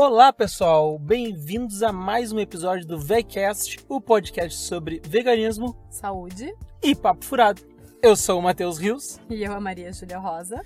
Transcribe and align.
Olá, 0.00 0.32
pessoal! 0.32 0.96
Bem-vindos 0.96 1.82
a 1.82 1.90
mais 1.92 2.30
um 2.30 2.38
episódio 2.38 2.86
do 2.86 3.00
VECast, 3.00 3.80
o 3.88 4.00
podcast 4.00 4.56
sobre 4.56 5.02
veganismo, 5.04 5.76
saúde 5.90 6.54
e 6.80 6.94
papo 6.94 7.24
furado. 7.24 7.62
Eu 8.00 8.14
sou 8.14 8.38
o 8.38 8.42
Matheus 8.42 8.78
Rios. 8.78 9.18
E 9.28 9.42
eu, 9.42 9.52
a 9.52 9.58
Maria 9.58 9.92
Júlia 9.92 10.20
Rosa. 10.20 10.64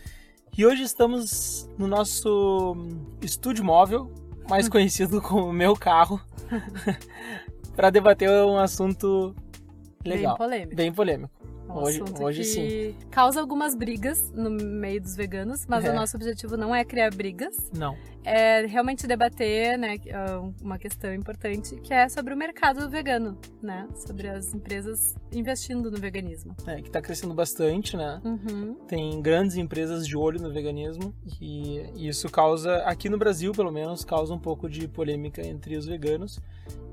E 0.54 0.66
hoje 0.66 0.82
estamos 0.82 1.66
no 1.78 1.86
nosso 1.86 2.76
estúdio 3.22 3.64
móvel, 3.64 4.12
mais 4.50 4.68
conhecido 4.68 5.22
como 5.22 5.50
meu 5.50 5.74
carro, 5.74 6.20
para 7.74 7.88
debater 7.88 8.28
um 8.28 8.58
assunto 8.58 9.34
legal. 10.04 10.36
Bem 10.36 10.46
polêmico. 10.46 10.76
Bem 10.76 10.92
polêmico. 10.92 11.41
Um 11.72 11.82
hoje, 11.82 12.02
hoje 12.20 12.44
sim. 12.44 12.94
Causa 13.10 13.40
algumas 13.40 13.74
brigas 13.74 14.30
no 14.32 14.50
meio 14.50 15.00
dos 15.00 15.16
veganos, 15.16 15.66
mas 15.66 15.84
é. 15.84 15.90
o 15.90 15.94
nosso 15.94 16.16
objetivo 16.16 16.56
não 16.56 16.74
é 16.74 16.84
criar 16.84 17.10
brigas. 17.14 17.70
Não. 17.76 17.96
É 18.24 18.64
realmente 18.66 19.06
debater, 19.06 19.76
né, 19.76 19.96
ah, 20.12 20.48
uma 20.62 20.78
questão 20.78 21.12
importante 21.12 21.74
que 21.80 21.92
é 21.92 22.08
sobre 22.08 22.32
o 22.32 22.36
mercado 22.36 22.88
vegano, 22.88 23.36
né, 23.60 23.88
sobre 23.94 24.28
as 24.28 24.54
empresas 24.54 25.16
investindo 25.32 25.90
no 25.90 25.98
veganismo. 25.98 26.54
É, 26.66 26.80
que 26.80 26.88
está 26.88 27.00
crescendo 27.00 27.34
bastante, 27.34 27.96
né? 27.96 28.20
Uhum. 28.24 28.74
Tem 28.86 29.20
grandes 29.20 29.56
empresas 29.56 30.06
de 30.06 30.16
olho 30.16 30.40
no 30.40 30.52
veganismo 30.52 31.14
e 31.40 31.82
isso 31.96 32.28
causa, 32.28 32.76
aqui 32.84 33.08
no 33.08 33.18
Brasil 33.18 33.52
pelo 33.52 33.72
menos, 33.72 34.04
causa 34.04 34.32
um 34.32 34.38
pouco 34.38 34.68
de 34.68 34.86
polêmica 34.86 35.44
entre 35.44 35.76
os 35.76 35.86
veganos. 35.86 36.38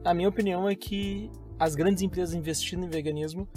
A 0.03 0.13
minha 0.13 0.29
opinião 0.29 0.67
é 0.67 0.75
que 0.75 1.29
as 1.59 1.75
grandes 1.75 2.01
empresas 2.01 2.33
investindo 2.33 2.85
em 2.85 2.89
veganismo 2.89 3.47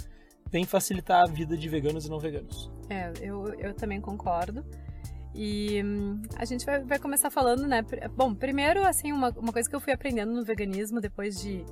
vem 0.53 0.65
facilitar 0.65 1.23
a 1.23 1.25
vida 1.25 1.57
de 1.57 1.67
veganos 1.67 2.05
e 2.05 2.09
não 2.09 2.19
veganos. 2.19 2.71
É, 2.87 3.11
eu, 3.19 3.47
eu 3.55 3.73
também 3.73 3.99
concordo. 3.99 4.63
E 5.33 5.81
hum, 5.83 6.21
a 6.35 6.45
gente 6.45 6.63
vai, 6.63 6.79
vai, 6.83 6.99
começar 6.99 7.31
falando, 7.31 7.67
né? 7.67 7.83
Bom, 8.15 8.35
primeiro, 8.35 8.85
assim, 8.85 9.11
uma, 9.11 9.29
uma 9.31 9.51
coisa 9.51 9.67
que 9.67 9.75
eu 9.75 9.79
fui 9.79 9.91
aprendendo 9.91 10.31
no 10.31 10.45
veganismo 10.45 11.01
depois 11.01 11.41
de 11.41 11.65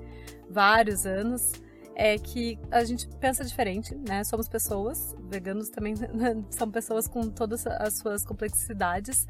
vários 0.50 1.06
anos 1.06 1.52
é 1.96 2.18
que 2.18 2.58
a 2.72 2.84
gente 2.84 3.08
pensa 3.20 3.46
diferente, 3.46 3.94
né? 3.94 4.24
Somos 4.24 4.50
pessoas, 4.50 5.16
veganos 5.30 5.70
também 5.70 5.94
são 6.50 6.72
pessoas 6.72 7.08
com 7.08 7.30
todas 7.30 7.68
as 7.68 8.00
suas 8.00 8.26
complexidades, 8.26 9.28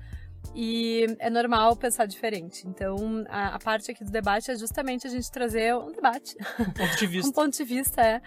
e 0.53 1.05
é 1.19 1.29
normal 1.29 1.75
pensar 1.75 2.05
diferente. 2.05 2.67
Então, 2.67 3.23
a, 3.29 3.55
a, 3.55 3.59
parte 3.59 3.91
aqui 3.91 4.03
do 4.03 4.11
debate 4.11 4.51
é 4.51 4.55
justamente 4.55 5.07
a 5.07 5.09
gente 5.09 5.31
trazer 5.31 5.75
um 5.75 5.91
debate. 5.91 6.35
Um 6.59 6.71
ponto 6.71 6.97
de 6.97 7.07
vista. 7.07 7.29
um 7.29 7.31
ponto 7.31 7.57
de 7.57 7.63
vista, 7.63 8.01
é, 8.01 8.21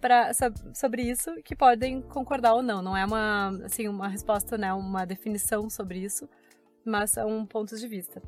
pra, 0.00 0.32
sobre 0.74 1.02
isso, 1.02 1.30
que 1.44 1.54
podem 1.54 2.02
concordar 2.02 2.54
ou 2.54 2.62
não. 2.62 2.82
Não 2.82 2.96
é 2.96 3.04
uma, 3.04 3.50
assim, 3.64 3.86
uma 3.86 4.08
resposta, 4.08 4.58
né, 4.58 4.72
uma 4.72 5.04
definição 5.04 5.70
sobre 5.70 6.00
isso, 6.00 6.28
mas 6.84 7.10
são 7.10 7.46
pontos 7.46 7.80
de 7.80 7.86
vista. 7.86 8.20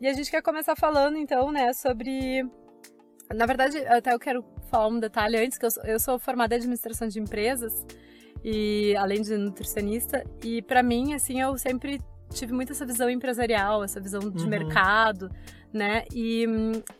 E 0.00 0.08
a 0.08 0.12
gente 0.12 0.30
quer 0.30 0.42
começar 0.42 0.74
falando, 0.76 1.16
então, 1.16 1.52
né, 1.52 1.72
sobre... 1.72 2.44
Na 3.32 3.46
verdade, 3.46 3.78
até 3.86 4.12
eu 4.12 4.18
quero 4.18 4.44
falar 4.68 4.88
um 4.88 5.00
detalhe 5.00 5.36
antes, 5.36 5.58
que 5.58 5.66
eu 5.66 5.70
sou, 5.70 5.82
eu 5.84 5.98
sou 5.98 6.18
formada 6.18 6.54
em 6.54 6.58
administração 6.58 7.08
de 7.08 7.18
empresas, 7.20 7.84
e 8.44 8.94
além 8.96 9.22
de 9.22 9.36
nutricionista, 9.36 10.24
e 10.44 10.62
para 10.62 10.82
mim, 10.82 11.14
assim, 11.14 11.40
eu 11.40 11.56
sempre 11.58 12.00
tive 12.30 12.52
muito 12.52 12.72
essa 12.72 12.84
visão 12.84 13.08
empresarial, 13.08 13.82
essa 13.82 14.00
visão 14.00 14.20
de 14.20 14.44
uhum. 14.44 14.48
mercado, 14.48 15.30
né? 15.72 16.04
E, 16.12 16.46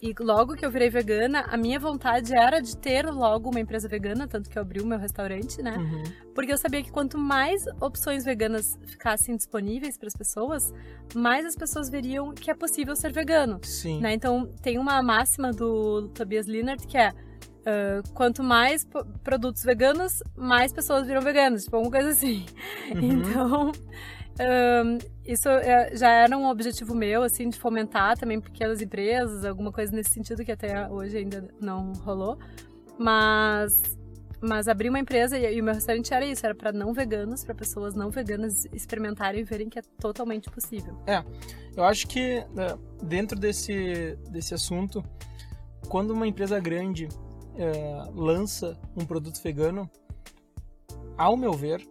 e 0.03 0.15
logo 0.21 0.55
que 0.55 0.65
eu 0.65 0.71
virei 0.71 0.91
vegana, 0.91 1.47
a 1.49 1.57
minha 1.57 1.81
vontade 1.81 2.37
era 2.37 2.61
de 2.61 2.77
ter 2.77 3.07
logo 3.07 3.51
uma 3.51 3.59
empresa 3.61 3.89
vegana, 3.89 4.29
tanto 4.29 4.51
que 4.51 4.59
eu 4.59 4.63
abri 4.63 4.81
o 4.81 4.87
meu 4.87 4.99
restaurante, 4.99 5.63
né? 5.63 5.77
Uhum. 5.77 6.03
Porque 6.35 6.53
eu 6.53 6.59
sabia 6.59 6.83
que 6.83 6.91
quanto 6.91 7.19
mais 7.19 7.65
opções 7.81 8.25
veganas 8.25 8.79
ficassem 8.87 9.37
disponíveis 9.37 9.97
para 9.97 10.09
as 10.09 10.15
pessoas, 10.15 10.73
mais 11.15 11.47
as 11.47 11.57
pessoas 11.57 11.89
veriam 11.89 12.33
que 12.33 12.51
é 12.51 12.55
possível 12.55 12.95
ser 12.95 13.13
vegano. 13.13 13.59
Sim. 13.63 14.01
Né? 14.01 14.13
Então, 14.13 14.47
tem 14.63 14.79
uma 14.79 15.03
máxima 15.03 15.51
do 15.51 16.09
Tobias 16.09 16.47
Linert 16.47 16.87
que 16.87 16.99
é 16.99 17.13
Uh, 17.67 18.01
quanto 18.15 18.45
mais 18.45 18.87
produtos 19.25 19.65
veganos, 19.65 20.23
mais 20.37 20.73
pessoas 20.73 21.05
viram 21.05 21.21
veganas, 21.21 21.65
tipo, 21.65 21.75
alguma 21.75 21.91
coisa 21.91 22.11
assim. 22.11 22.47
Uhum. 22.95 23.03
Então, 23.27 23.73
um, 24.39 24.99
isso 25.25 25.49
é, 25.49 25.97
já 25.97 26.11
era 26.11 26.37
um 26.37 26.47
objetivo 26.49 26.95
meu, 26.95 27.23
assim, 27.23 27.49
de 27.49 27.59
fomentar 27.59 28.19
também 28.19 28.41
pequenas 28.41 28.83
empresas, 28.83 29.45
alguma 29.45 29.73
coisa 29.73 29.95
nesse 29.95 30.11
sentido 30.11 30.45
que 30.45 30.53
até 30.53 30.89
hoje 30.89 31.17
ainda 31.17 31.49
não 31.61 31.93
rolou. 31.95 32.39
Mas, 32.99 33.97
mas 34.41 34.69
abrir 34.69 34.91
uma 34.91 34.99
empresa 34.99 35.39
e, 35.39 35.57
e 35.57 35.61
o 35.61 35.65
meu 35.65 35.75
restaurante 35.75 36.13
era 36.13 36.25
isso, 36.25 36.45
era 36.45 36.55
para 36.55 36.73
não 36.73 36.93
veganos, 36.93 37.45
para 37.45 37.55
pessoas 37.55 37.95
não 37.95 38.11
veganas 38.11 38.67
experimentarem 38.73 39.41
e 39.41 39.45
verem 39.45 39.69
que 39.69 39.79
é 39.79 39.83
totalmente 39.99 40.51
possível. 40.51 40.97
É, 41.07 41.25
eu 41.75 41.85
acho 41.85 42.07
que 42.07 42.45
né, 42.55 42.77
dentro 43.03 43.39
desse, 43.39 44.19
desse 44.31 44.55
assunto, 44.55 45.03
quando 45.89 46.11
uma 46.11 46.27
empresa 46.27 46.61
grande 46.61 47.09
é, 47.57 48.11
lança 48.15 48.79
um 48.95 49.05
produto 49.05 49.43
vegano, 49.43 49.91
ao 51.17 51.37
meu 51.37 51.53
ver, 51.53 51.83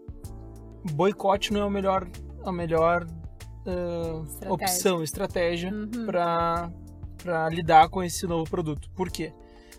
boicote 0.93 1.51
não 1.51 1.61
é 1.61 1.65
o 1.65 1.69
melhor 1.69 2.07
a 2.45 2.51
melhor 2.51 3.05
uh, 3.05 4.23
estratégia. 4.23 4.53
opção, 4.53 5.03
estratégia 5.03 5.73
uhum. 5.73 6.05
para 6.05 7.49
lidar 7.49 7.89
com 7.89 8.03
esse 8.03 8.25
novo 8.27 8.49
produto. 8.49 8.89
Por 8.91 9.09
quê? 9.09 9.33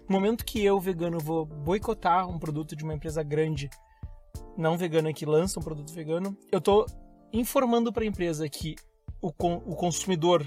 No 0.08 0.14
momento 0.14 0.44
que 0.44 0.64
eu, 0.64 0.78
vegano, 0.78 1.18
vou 1.18 1.44
boicotar 1.44 2.28
um 2.28 2.38
produto 2.38 2.76
de 2.76 2.84
uma 2.84 2.94
empresa 2.94 3.22
grande, 3.22 3.70
não 4.56 4.76
vegana, 4.76 5.12
que 5.12 5.26
lança 5.26 5.58
um 5.58 5.62
produto 5.62 5.92
vegano, 5.92 6.36
eu 6.50 6.58
estou 6.58 6.86
informando 7.32 7.92
para 7.92 8.04
a 8.04 8.06
empresa 8.06 8.48
que 8.48 8.76
o, 9.20 9.28
o 9.28 9.76
consumidor 9.76 10.46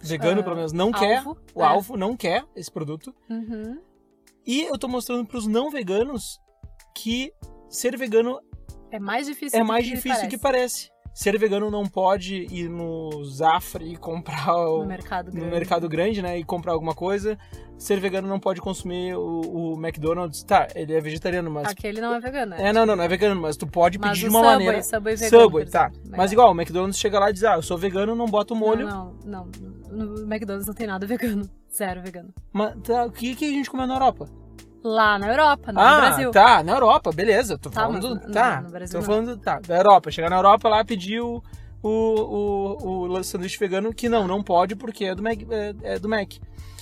vegano, 0.00 0.40
uh, 0.40 0.44
pelo 0.44 0.56
menos, 0.56 0.72
não 0.72 0.86
alvo, 0.86 0.98
quer, 0.98 1.26
o 1.54 1.62
é. 1.62 1.66
alvo 1.66 1.96
não 1.96 2.16
quer 2.16 2.44
esse 2.56 2.70
produto. 2.70 3.14
Uhum. 3.28 3.80
E 4.46 4.62
eu 4.62 4.74
estou 4.74 4.88
mostrando 4.88 5.26
para 5.26 5.38
os 5.38 5.46
não 5.46 5.70
veganos 5.70 6.40
que 6.94 7.32
ser 7.68 7.96
vegano 7.96 8.40
é 8.90 8.98
mais 8.98 9.26
difícil, 9.26 9.60
é 9.60 9.62
mais 9.62 9.84
que 9.84 9.94
difícil 9.94 10.28
que 10.28 10.38
parece 10.38 10.90
ser 11.18 11.36
vegano 11.36 11.68
não 11.68 11.84
pode 11.84 12.46
ir 12.48 12.68
no 12.68 13.24
Zafra 13.24 13.82
e 13.82 13.96
comprar 13.96 14.54
o, 14.54 14.82
no 14.82 14.86
mercado 14.86 15.32
grande. 15.32 15.44
no 15.44 15.50
mercado 15.50 15.88
grande, 15.88 16.22
né, 16.22 16.38
e 16.38 16.44
comprar 16.44 16.70
alguma 16.74 16.94
coisa. 16.94 17.36
Ser 17.76 17.98
vegano 17.98 18.28
não 18.28 18.38
pode 18.38 18.60
consumir 18.60 19.16
o, 19.16 19.72
o 19.72 19.84
McDonald's. 19.84 20.44
Tá, 20.44 20.68
ele 20.76 20.94
é 20.94 21.00
vegetariano, 21.00 21.50
mas 21.50 21.66
aquele 21.66 22.00
não 22.00 22.14
é 22.14 22.20
vegano. 22.20 22.54
É, 22.54 22.72
não, 22.72 22.86
não, 22.86 22.94
não 22.94 23.02
é 23.02 23.08
vegano, 23.08 23.40
mas 23.40 23.56
tu 23.56 23.66
pode 23.66 23.98
mas 23.98 24.10
pedir 24.10 24.20
de 24.20 24.28
uma 24.28 24.38
Subway, 24.38 24.54
maneira. 24.54 24.82
Subway 24.84 25.16
vegano. 25.16 25.42
Subway, 25.42 25.66
tá. 25.66 25.90
Mas 26.08 26.30
igual, 26.30 26.52
o 26.52 26.60
McDonald's 26.60 27.00
chega 27.00 27.18
lá 27.18 27.30
e 27.30 27.32
diz: 27.32 27.42
"Ah, 27.42 27.56
eu 27.56 27.62
sou 27.62 27.76
vegano, 27.76 28.14
não 28.14 28.26
boto 28.26 28.54
molho". 28.54 28.86
Não, 28.86 29.16
não, 29.24 29.48
não. 29.90 30.06
No 30.06 30.22
McDonald's 30.22 30.68
não 30.68 30.74
tem 30.74 30.86
nada 30.86 31.04
vegano. 31.04 31.50
Zero 31.74 32.00
vegano. 32.00 32.32
Mas 32.52 32.76
tá, 32.82 33.04
o 33.04 33.10
que 33.10 33.34
que 33.34 33.44
a 33.44 33.50
gente 33.50 33.68
come 33.68 33.84
na 33.86 33.94
Europa? 33.94 34.28
Lá 34.82 35.18
na 35.18 35.28
Europa, 35.28 35.72
não 35.72 35.82
ah, 35.82 35.94
no 35.94 36.00
Brasil. 36.00 36.30
tá, 36.30 36.62
na 36.62 36.72
Europa, 36.72 37.12
beleza. 37.12 37.58
Tô 37.58 37.68
tá, 37.68 37.82
falando. 37.82 38.20
Mas, 38.22 38.32
tá, 38.32 38.56
não, 38.56 38.62
no 38.62 38.70
Brasil 38.70 39.00
tô 39.00 39.04
falando. 39.04 39.36
Tá, 39.36 39.60
da 39.60 39.76
Europa. 39.76 40.10
Chegar 40.10 40.30
na 40.30 40.36
Europa 40.36 40.68
lá, 40.68 40.84
pedir 40.84 41.20
o 41.20 41.42
o, 41.82 41.88
o, 41.88 43.18
o 43.18 43.24
sanduíche 43.24 43.58
vegano, 43.58 43.94
que 43.94 44.08
não, 44.08 44.26
não 44.26 44.42
pode 44.42 44.74
porque 44.74 45.04
é 45.04 45.14
do 45.14 45.22
Mac. 45.22 45.38
É, 45.50 45.74
é 45.82 45.98
do 45.98 46.08
Mac. 46.08 46.34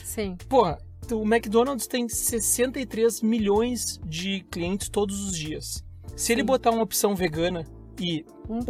Sim. 0.03 0.37
Porra, 0.49 0.79
o 1.11 1.23
McDonald's 1.23 1.87
tem 1.87 2.09
63 2.09 3.23
milhões 3.23 4.01
de 4.05 4.41
clientes 4.51 4.89
todos 4.89 5.21
os 5.25 5.37
dias. 5.37 5.85
Se 6.17 6.27
Sim. 6.27 6.33
ele 6.35 6.43
botar 6.43 6.71
uma 6.71 6.83
opção 6.83 7.15
vegana 7.15 7.65
e 8.01 8.25
um, 8.49 8.61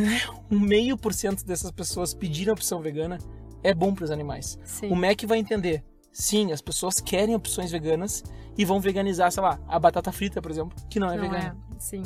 um 0.50 0.58
meio 0.58 0.96
por 0.96 1.12
cento 1.12 1.44
dessas 1.44 1.70
pessoas 1.70 2.14
pedirem 2.14 2.50
a 2.50 2.54
opção 2.54 2.80
vegana, 2.80 3.18
é 3.62 3.74
bom 3.74 3.94
para 3.94 4.04
os 4.04 4.10
animais. 4.10 4.58
Sim. 4.64 4.90
O 4.90 4.96
Mac 4.96 5.22
vai 5.24 5.38
entender. 5.38 5.84
Sim, 6.18 6.50
as 6.50 6.62
pessoas 6.62 6.98
querem 6.98 7.34
opções 7.34 7.70
veganas 7.70 8.24
e 8.56 8.64
vão 8.64 8.80
veganizar, 8.80 9.30
sei 9.30 9.42
lá, 9.42 9.60
a 9.68 9.78
batata 9.78 10.10
frita, 10.10 10.40
por 10.40 10.50
exemplo, 10.50 10.74
que 10.88 10.98
não 10.98 11.10
é 11.10 11.16
não 11.16 11.22
vegana. 11.22 11.54
É. 11.74 11.78
Sim. 11.78 12.02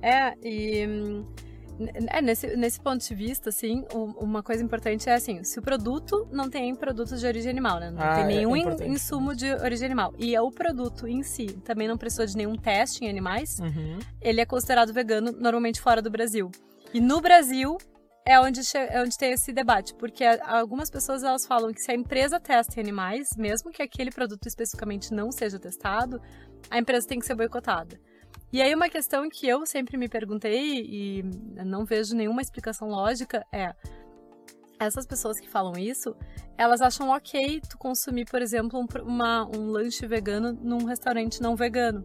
É, 0.00 0.34
e 0.42 0.86
hum, 0.86 1.24
é, 2.08 2.22
nesse, 2.22 2.56
nesse 2.56 2.80
ponto 2.80 3.06
de 3.06 3.14
vista, 3.14 3.50
assim, 3.50 3.84
uma 3.92 4.42
coisa 4.42 4.64
importante 4.64 5.10
é 5.10 5.12
assim, 5.12 5.44
se 5.44 5.58
o 5.58 5.62
produto 5.62 6.26
não 6.32 6.48
tem 6.48 6.74
produtos 6.74 7.20
de 7.20 7.26
origem 7.26 7.50
animal, 7.50 7.78
né? 7.78 7.90
Não 7.90 8.02
ah, 8.02 8.14
tem 8.14 8.24
é, 8.24 8.26
nenhum 8.28 8.56
é 8.56 8.88
insumo 8.88 9.36
de 9.36 9.52
origem 9.52 9.84
animal. 9.84 10.14
E 10.18 10.34
é 10.34 10.40
o 10.40 10.50
produto 10.50 11.06
em 11.06 11.22
si 11.22 11.48
também 11.62 11.86
não 11.86 11.98
precisou 11.98 12.24
de 12.24 12.38
nenhum 12.38 12.56
teste 12.56 13.04
em 13.04 13.10
animais, 13.10 13.58
uhum. 13.60 13.98
ele 14.22 14.40
é 14.40 14.46
considerado 14.46 14.90
vegano 14.90 15.32
normalmente 15.32 15.82
fora 15.82 16.00
do 16.00 16.10
Brasil. 16.10 16.50
E 16.94 16.98
no 17.00 17.20
Brasil 17.20 17.76
é 18.26 18.38
onde, 18.38 18.60
é 18.74 19.00
onde 19.00 19.16
tem 19.16 19.32
esse 19.32 19.52
debate, 19.52 19.94
porque 19.94 20.24
algumas 20.24 20.90
pessoas 20.90 21.22
elas 21.22 21.46
falam 21.46 21.72
que 21.72 21.80
se 21.80 21.90
a 21.90 21.94
empresa 21.94 22.38
testa 22.38 22.78
em 22.78 22.82
animais, 22.82 23.30
mesmo 23.36 23.70
que 23.70 23.82
aquele 23.82 24.10
produto 24.10 24.46
especificamente 24.46 25.12
não 25.12 25.32
seja 25.32 25.58
testado, 25.58 26.20
a 26.70 26.78
empresa 26.78 27.06
tem 27.06 27.18
que 27.18 27.26
ser 27.26 27.34
boicotada. 27.34 27.98
E 28.52 28.60
aí 28.60 28.74
uma 28.74 28.88
questão 28.88 29.28
que 29.28 29.48
eu 29.48 29.64
sempre 29.64 29.96
me 29.96 30.08
perguntei 30.08 30.82
e 30.84 31.22
não 31.64 31.84
vejo 31.84 32.14
nenhuma 32.14 32.42
explicação 32.42 32.88
lógica 32.88 33.44
é 33.52 33.74
essas 34.78 35.06
pessoas 35.06 35.38
que 35.38 35.48
falam 35.48 35.74
isso, 35.76 36.16
elas 36.56 36.80
acham 36.80 37.10
ok 37.10 37.60
tu 37.68 37.76
consumir, 37.76 38.24
por 38.24 38.40
exemplo, 38.40 38.80
um, 38.80 39.02
uma, 39.02 39.46
um 39.54 39.66
lanche 39.66 40.06
vegano 40.06 40.52
num 40.52 40.84
restaurante 40.84 41.42
não 41.42 41.54
vegano. 41.54 42.02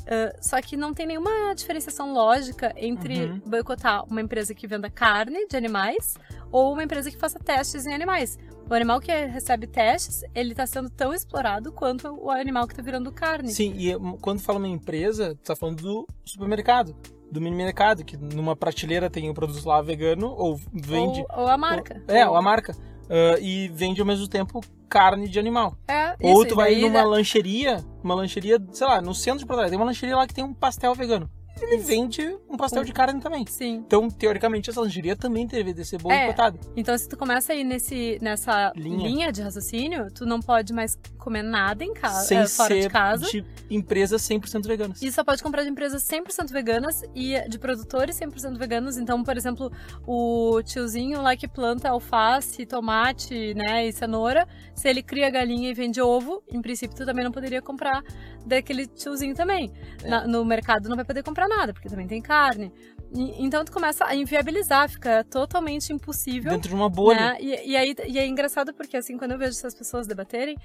Uh, 0.00 0.36
só 0.40 0.60
que 0.60 0.76
não 0.76 0.92
tem 0.92 1.06
nenhuma 1.06 1.54
diferenciação 1.54 2.12
lógica 2.12 2.72
entre 2.76 3.24
Uhum. 3.26 3.40
boicotar 3.46 4.04
uma 4.06 4.20
empresa 4.20 4.54
que 4.54 4.66
venda 4.66 4.90
carne 4.90 5.46
de 5.46 5.56
animais 5.56 6.16
ou 6.50 6.72
uma 6.72 6.82
empresa 6.82 7.10
que 7.10 7.16
faça 7.16 7.38
testes 7.38 7.86
em 7.86 7.94
animais. 7.94 8.38
O 8.68 8.74
animal 8.74 9.00
que 9.00 9.12
recebe 9.12 9.66
testes, 9.66 10.22
ele 10.34 10.54
tá 10.54 10.66
sendo 10.66 10.88
tão 10.88 11.12
explorado 11.12 11.72
quanto 11.72 12.08
o 12.08 12.30
animal 12.30 12.68
que 12.68 12.74
tá 12.74 12.82
virando 12.82 13.10
carne. 13.12 13.50
Sim, 13.52 13.74
e 13.76 13.94
hum, 13.96 14.16
quando 14.20 14.40
fala 14.40 14.58
uma 14.58 14.68
empresa, 14.68 15.34
tu 15.34 15.46
tá 15.46 15.56
falando 15.56 15.82
do 15.82 16.08
supermercado, 16.24 16.94
do 17.30 17.40
mini 17.40 17.56
mercado, 17.56 18.04
que 18.04 18.16
numa 18.16 18.54
prateleira 18.56 19.10
tem 19.10 19.28
um 19.28 19.34
produto 19.34 19.64
lá 19.66 19.82
vegano, 19.82 20.28
ou 20.28 20.56
vende. 20.72 21.24
Ou, 21.30 21.42
ou 21.42 21.48
a 21.48 21.56
marca. 21.58 22.02
É, 22.06 22.28
ou 22.28 22.36
a 22.36 22.42
marca. 22.42 22.76
Ah, 23.10 23.38
e 23.40 23.68
vende 23.74 24.00
ao 24.00 24.06
mesmo 24.06 24.26
tempo 24.28 24.60
carne 24.88 25.28
de 25.28 25.38
animal. 25.38 25.76
É, 25.86 26.16
ou 26.22 26.40
isso, 26.42 26.48
tu 26.50 26.56
vai 26.56 26.74
numa 26.76 27.00
dá- 27.00 27.04
lancheria, 27.04 27.84
uma 28.02 28.14
lancheria, 28.14 28.58
sei 28.72 28.86
lá, 28.86 29.00
no 29.00 29.14
centro 29.14 29.40
de 29.40 29.46
Porto 29.46 29.58
Alegre, 29.58 29.70
tem 29.72 29.78
uma 29.78 29.86
lancheria 29.86 30.16
lá 30.16 30.26
que 30.26 30.34
tem 30.34 30.42
um 30.44 30.54
pastel 30.54 30.94
vegano. 30.94 31.30
Ele 31.60 31.76
Isso. 31.76 31.86
vende 31.86 32.36
um 32.48 32.56
pastel 32.56 32.82
de 32.84 32.92
carne 32.92 33.20
também. 33.20 33.44
Sim. 33.46 33.82
Então, 33.86 34.08
teoricamente, 34.08 34.70
essa 34.70 34.80
lancheria 34.80 35.14
também 35.16 35.46
deveria 35.46 35.84
ser 35.84 35.98
boicotada. 36.00 36.58
Então, 36.76 36.96
se 36.96 37.08
tu 37.08 37.16
começa 37.16 37.52
aí 37.52 37.62
nesse, 37.64 38.18
nessa 38.22 38.72
Linha. 38.76 39.08
linha. 39.08 39.32
de 39.32 39.42
raciocínio, 39.42 40.08
tu 40.12 40.24
não 40.26 40.40
pode 40.40 40.72
mais 40.72 40.98
comer 41.18 41.42
nada 41.42 41.84
em 41.84 41.92
casa, 41.92 42.26
sem 42.26 42.38
eh, 42.38 42.46
fora 42.48 42.74
ser 42.74 42.80
de 42.80 42.88
casa. 42.88 43.26
de 43.26 43.44
empresas 43.70 44.22
100% 44.22 44.66
veganas. 44.66 45.02
E 45.02 45.12
só 45.12 45.22
pode 45.22 45.42
comprar 45.42 45.62
de 45.62 45.68
empresas 45.68 46.02
100% 46.02 46.50
veganas 46.50 47.02
e 47.14 47.38
de 47.48 47.58
produtores 47.58 48.18
100% 48.18 48.56
veganos. 48.58 48.96
Então, 48.96 49.22
por 49.22 49.36
exemplo, 49.36 49.70
o 50.06 50.60
tiozinho 50.64 51.20
lá 51.22 51.36
que 51.36 51.46
planta 51.46 51.90
alface, 51.90 52.64
tomate, 52.66 53.54
né, 53.54 53.86
e 53.86 53.92
cenoura, 53.92 54.46
se 54.74 54.88
ele 54.88 55.02
cria 55.02 55.30
galinha 55.30 55.70
e 55.70 55.74
vende 55.74 56.00
ovo, 56.00 56.42
em 56.50 56.60
princípio 56.62 56.96
tu 56.96 57.04
também 57.04 57.24
não 57.24 57.30
poderia 57.32 57.60
comprar 57.62 58.02
daquele 58.46 58.86
tiozinho 58.86 59.34
também. 59.34 59.70
É. 60.02 60.08
Na- 60.08 60.26
no 60.26 60.44
mercado 60.44 60.88
não 60.88 60.96
vai 60.96 61.04
poder 61.04 61.22
comprar 61.22 61.48
nada, 61.50 61.72
porque 61.74 61.88
também 61.88 62.06
tem 62.06 62.22
carne. 62.22 62.72
E- 63.12 63.44
então 63.44 63.64
tu 63.64 63.72
começa 63.72 64.04
a 64.06 64.14
inviabilizar, 64.14 64.88
fica 64.88 65.24
totalmente 65.24 65.92
impossível. 65.92 66.52
Dentro 66.52 66.68
de 66.70 66.74
uma 66.74 66.88
bolha. 66.88 67.32
Né? 67.32 67.36
E, 67.40 67.70
e 67.72 67.76
aí 67.76 67.94
e 68.06 68.18
é 68.18 68.26
engraçado 68.26 68.72
porque 68.72 68.96
assim, 68.96 69.18
quando 69.18 69.32
eu 69.32 69.38
vejo 69.38 69.50
essas 69.50 69.74
pessoas 69.74 70.06
debaterem, 70.06 70.56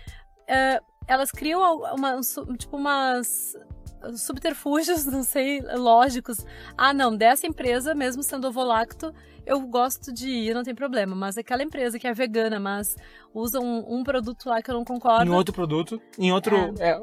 eh, 0.47 0.79
elas 1.07 1.31
criam 1.31 1.59
uma, 1.93 2.15
um 2.15 2.55
tipo 2.55 2.77
umas 2.77 3.55
subterfúgios, 4.15 5.05
não 5.05 5.23
sei, 5.23 5.61
lógicos. 5.61 6.37
Ah, 6.77 6.93
não, 6.93 7.15
dessa 7.15 7.47
empresa, 7.47 7.93
mesmo 7.95 8.23
sendo 8.23 8.47
ovolacto, 8.47 9.13
eu 9.45 9.59
gosto 9.61 10.13
de 10.13 10.29
ir, 10.29 10.53
não 10.53 10.63
tem 10.63 10.75
problema. 10.75 11.15
Mas 11.15 11.37
aquela 11.37 11.63
empresa 11.63 11.99
que 11.99 12.07
é 12.07 12.13
vegana, 12.13 12.59
mas 12.59 12.95
usa 13.33 13.59
um, 13.59 13.99
um 13.99 14.03
produto 14.03 14.47
lá 14.49 14.61
que 14.61 14.69
eu 14.69 14.75
não 14.75 14.85
concordo. 14.85 15.25
Em 15.25 15.33
outro 15.33 15.53
produto. 15.53 16.01
Em 16.17 16.31
outro. 16.31 16.55
é, 16.79 16.99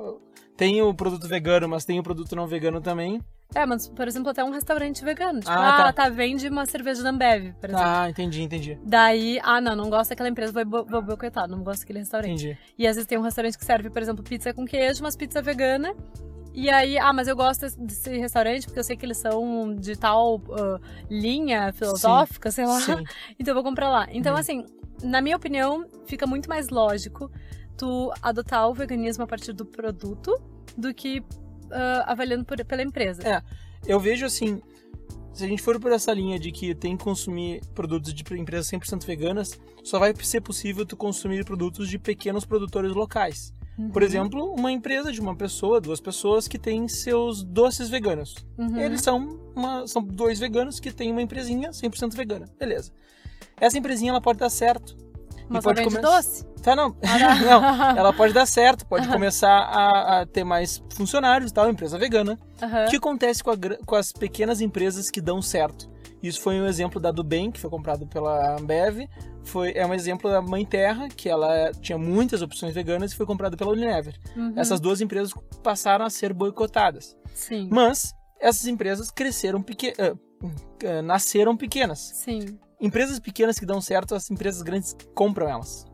tem 0.57 0.83
o 0.83 0.95
produto 0.95 1.27
vegano, 1.27 1.69
mas 1.69 1.85
tem 1.85 1.99
o 1.99 2.03
produto 2.03 2.37
não 2.37 2.47
vegano 2.47 2.81
também. 2.81 3.21
É, 3.55 3.67
mas, 3.67 3.89
por 3.89 4.09
exemplo, 4.09 4.31
até 4.31 4.43
um 4.43 4.51
restaurante 4.51 5.05
vegano. 5.05 5.41
Tipo, 5.41 5.51
Ah, 5.53 5.89
ah, 5.89 5.93
tá. 5.93 6.05
tá. 6.05 6.09
vende 6.09 6.49
uma 6.49 6.65
cerveja 6.67 7.03
da 7.03 7.11
Ambev, 7.11 7.53
por 7.61 7.69
exemplo. 7.71 7.87
Ah, 7.87 8.09
entendi, 8.09 8.43
entendi. 8.43 8.79
Daí, 8.85 9.39
ah, 9.43 9.61
não, 9.61 9.77
não 9.77 9.91
gosto 9.91 10.11
daquela 10.11 10.29
empresa, 10.29 10.53
vou, 10.65 10.85
vou 10.85 11.03
boicotar, 11.03 11.47
não 11.49 11.63
gosto 11.63 11.81
daquele 11.81 11.99
restaurante. 12.01 12.31
Entendi. 12.47 12.59
E 12.79 12.87
às 12.87 12.97
vezes 12.97 13.07
tem 13.07 13.19
um 13.19 13.23
restaurante 13.23 13.59
que 13.59 13.65
serve, 13.65 13.91
por 13.91 14.01
exemplo, 14.01 14.23
pizza 14.25 14.53
com 14.55 14.65
queijo, 14.65 15.03
mas 15.03 15.17
pizza 15.17 15.43
vegana. 15.43 15.95
E 16.55 16.69
aí, 16.69 16.99
ah, 16.99 17.13
mas 17.13 17.29
eu 17.29 17.35
gosto 17.37 17.67
desse, 17.79 18.11
restaurante 18.19 18.67
porque 18.67 18.79
eu 18.79 18.85
sei 18.85 18.97
que 18.97 19.07
eles 19.07 19.17
são 19.19 19.75
de 19.75 19.97
tal 19.97 20.41
ah, 20.51 20.79
linha 21.11 21.73
filosófica, 21.73 22.51
sei 22.51 22.67
lá. 22.67 22.81
Sim. 22.81 23.05
Então 23.39 23.53
eu 23.53 23.55
vou 23.55 23.63
comprar 23.65 23.89
lá. 23.91 24.07
Então, 24.11 24.35
Uhum. 24.35 24.39
assim, 24.41 24.67
na 25.03 25.21
minha 25.21 25.37
opinião, 25.37 25.85
fica 26.07 26.27
muito 26.27 26.49
mais 26.49 26.69
lógico 26.69 27.31
tu 27.77 28.13
adotar 28.23 28.69
o 28.69 28.75
veganismo 28.75 29.25
a 29.25 29.27
partir 29.27 29.53
do 29.53 29.65
produto 29.65 30.39
do 30.77 30.93
que 30.95 31.23
ah, 31.23 31.42
avaliando 32.07 32.45
por- 32.45 32.63
pela 32.65 32.83
empresa. 32.83 33.23
É. 33.27 33.43
Eu 33.87 33.99
vejo 33.99 34.25
assim, 34.27 34.61
se 35.33 35.45
a 35.45 35.49
gente 35.49 35.63
for 35.63 35.79
por 35.81 35.93
essa 35.93 36.13
linha 36.13 36.39
de 36.39 36.53
que 36.53 36.75
tem 36.75 36.97
que 36.97 37.03
consumir 37.05 37.61
produtos 37.75 38.13
de 38.15 38.23
empresas 38.39 38.67
100% 38.71 39.05
veganas, 39.07 39.59
só 39.83 39.99
vai 39.99 40.15
ser 40.23 40.41
possível 40.41 40.85
tu 40.87 40.97
consumir 40.97 41.45
produtos 41.45 41.89
de 41.89 41.99
pequenos 41.99 42.45
produtores 42.45 42.93
locais. 42.93 43.53
Por 43.93 44.03
Uhum. 44.03 44.09
exemplo, 44.09 44.55
uma 44.55 44.71
empresa 44.71 45.11
de 45.11 45.19
uma 45.21 45.35
pessoa, 45.35 45.81
duas 45.81 45.99
pessoas 46.01 46.47
que 46.47 46.59
tem 46.59 46.87
seus 46.89 47.43
doces 47.43 47.89
veganos. 47.89 48.35
Uhum. 48.59 48.79
Eles 48.79 49.01
são, 49.01 49.41
uma, 49.57 49.87
são 49.87 50.03
dois 50.03 50.39
veganos 50.39 50.79
que 50.79 50.93
têm 50.93 51.11
uma 51.11 51.23
empresinha 51.23 51.71
100% 51.73 52.15
vegana. 52.15 52.47
Beleza. 52.59 52.93
Essa 53.59 53.79
empresinha 53.79 54.11
ela 54.11 54.21
pode 54.21 54.39
dar 54.39 54.51
certo. 54.51 54.95
Mas 55.53 55.65
pode 55.65 55.83
começar- 55.83 56.01
doce? 56.01 56.45
Tá, 56.63 56.77
não. 56.77 56.97
Ah, 57.03 57.19
tá. 57.19 57.35
não. 57.43 57.97
Ela 57.99 58.13
pode 58.13 58.33
dar 58.33 58.47
certo, 58.47 58.87
pode 58.87 59.09
começar 59.09 59.51
a, 59.51 60.21
a 60.21 60.27
ter 60.27 60.45
mais 60.45 60.83
funcionários 60.95 61.51
e 61.51 61.55
tal, 61.55 61.69
empresa 61.69 61.99
vegana. 61.99 62.39
O 62.87 62.91
que 62.91 62.97
acontece 62.97 63.43
com, 63.43 63.51
a 63.51 63.57
com 63.85 63.95
as 63.97 64.13
pequenas 64.13 64.61
empresas 64.61 65.11
que 65.11 65.21
dão 65.21 65.43
certo? 65.43 65.91
Isso 66.23 66.41
foi 66.41 66.61
um 66.61 66.67
exemplo 66.67 67.01
da 67.01 67.11
Dubem, 67.11 67.51
que 67.51 67.59
foi 67.59 67.69
comprado 67.69 68.07
pela 68.07 68.57
Ambev. 68.57 69.09
Foi, 69.43 69.73
é 69.75 69.85
um 69.85 69.93
exemplo 69.93 70.31
da 70.31 70.41
Mãe 70.41 70.65
Terra, 70.65 71.09
que 71.09 71.29
ela 71.29 71.73
tinha 71.81 71.99
muitas 71.99 72.43
opções 72.43 72.73
veganas 72.73 73.13
e 73.13 73.17
foi 73.17 73.27
comprada 73.27 73.57
pela 73.57 73.73
Unilever. 73.73 74.15
Uhum. 74.37 74.53
Essas 74.57 74.79
duas 74.79 75.01
empresas 75.01 75.35
passaram 75.65 76.05
a 76.05 76.11
ser 76.11 76.33
boicotadas. 76.33 77.17
Sim. 77.35 77.69
Mas 77.73 78.15
essas 78.41 78.67
empresas 78.69 79.11
cresceram 79.11 79.61
peque... 79.61 79.93
ah, 79.99 80.15
ah, 80.87 81.03
nasceram 81.03 81.57
pequenas. 81.57 81.99
Sim. 81.99 82.57
Empresas 82.83 83.19
pequenas 83.21 83.59
que 83.59 83.65
dão 83.65 83.81
certo, 83.81 84.15
as 84.15 84.31
empresas 84.31 84.61
grandes 84.61 84.95
compram 85.15 85.49
elas. 85.49 85.87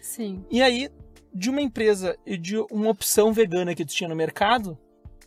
Sim. 0.00 0.44
E 0.50 0.62
aí, 0.62 0.88
de 1.34 1.50
uma 1.50 1.60
empresa 1.60 2.16
e 2.24 2.38
de 2.38 2.56
uma 2.70 2.88
opção 2.88 3.32
vegana 3.32 3.74
que 3.74 3.84
tu 3.84 3.92
tinha 3.92 4.08
no 4.08 4.14
mercado, 4.16 4.78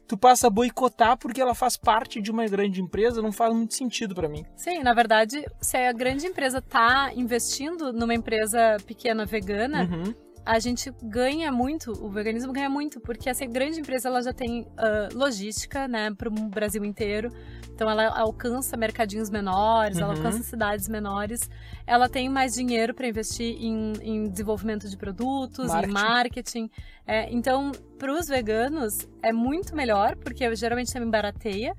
tu 0.07 0.17
passa 0.17 0.47
a 0.47 0.49
boicotar 0.49 1.17
porque 1.17 1.39
ela 1.41 1.53
faz 1.53 1.77
parte 1.77 2.19
de 2.21 2.31
uma 2.31 2.47
grande 2.47 2.81
empresa, 2.81 3.21
não 3.21 3.31
faz 3.31 3.53
muito 3.53 3.75
sentido 3.75 4.15
pra 4.15 4.27
mim. 4.29 4.43
Sim, 4.55 4.79
na 4.81 4.93
verdade, 4.93 5.45
se 5.61 5.77
a 5.77 5.91
grande 5.91 6.25
empresa 6.25 6.61
tá 6.61 7.11
investindo 7.13 7.93
numa 7.93 8.15
empresa 8.15 8.77
pequena 8.87 9.25
vegana, 9.25 9.83
Uhum. 9.83 10.15
A 10.45 10.57
gente 10.59 10.91
ganha 11.03 11.51
muito, 11.51 11.91
o 12.03 12.09
veganismo 12.09 12.51
ganha 12.51 12.69
muito, 12.69 12.99
porque 12.99 13.29
essa 13.29 13.45
grande 13.45 13.79
empresa 13.79 14.07
ela 14.09 14.21
já 14.23 14.33
tem 14.33 14.67
ah, 14.77 15.09
logística, 15.13 15.87
né, 15.87 16.11
para 16.11 16.27
o 16.29 16.31
Brasil 16.31 16.83
inteiro. 16.83 17.31
Então 17.73 17.89
ela 17.89 18.07
alcança 18.19 18.75
mercadinhos 18.75 19.29
menores, 19.29 19.97
ela 19.99 20.09
Uhum. 20.13 20.17
alcança 20.17 20.43
cidades 20.43 20.89
menores. 20.89 21.49
Ela 21.87 22.09
tem 22.09 22.27
mais 22.27 22.53
dinheiro 22.53 22.93
para 22.93 23.07
investir 23.07 23.55
em, 23.61 23.93
em 24.01 24.29
desenvolvimento 24.29 24.89
de 24.89 24.97
produtos, 24.97 25.67
Marketing. 25.67 25.89
em 25.89 25.93
marketing. 25.93 26.71
É, 27.07 27.31
então, 27.31 27.71
para 27.97 28.11
os 28.11 28.27
veganos 28.27 29.07
é 29.23 29.31
muito 29.31 29.75
melhor, 29.75 30.15
porque 30.17 30.53
geralmente 30.55 30.91
também 30.91 31.09
barateia. 31.09 31.73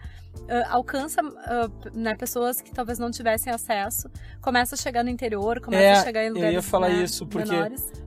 Ah, 0.49 0.69
alcança 0.75 1.21
ah, 1.23 1.69
né, 1.95 2.15
pessoas 2.15 2.61
que 2.61 2.73
talvez 2.73 2.99
não 2.99 3.11
tivessem 3.11 3.53
acesso, 3.53 4.09
começa 4.41 4.75
a 4.75 4.79
chegar 4.79 5.03
no 5.05 5.11
interior, 5.11 5.61
começa 5.61 5.83
É, 5.83 5.93
a 5.93 6.05
chegar 6.05 6.25
em 6.25 6.29
eu 6.29 6.35
lugares 6.35 6.55
ia 6.55 6.63
falar 6.63 6.89
né, 6.89 7.03
isso, 7.03 7.27
porque. 7.27 7.53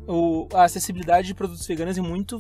O, 0.06 0.48
a 0.54 0.64
acessibilidade 0.66 1.28
de 1.28 1.34
produtos 1.34 1.66
veganos 1.66 1.98
é 1.98 2.02
muito, 2.02 2.38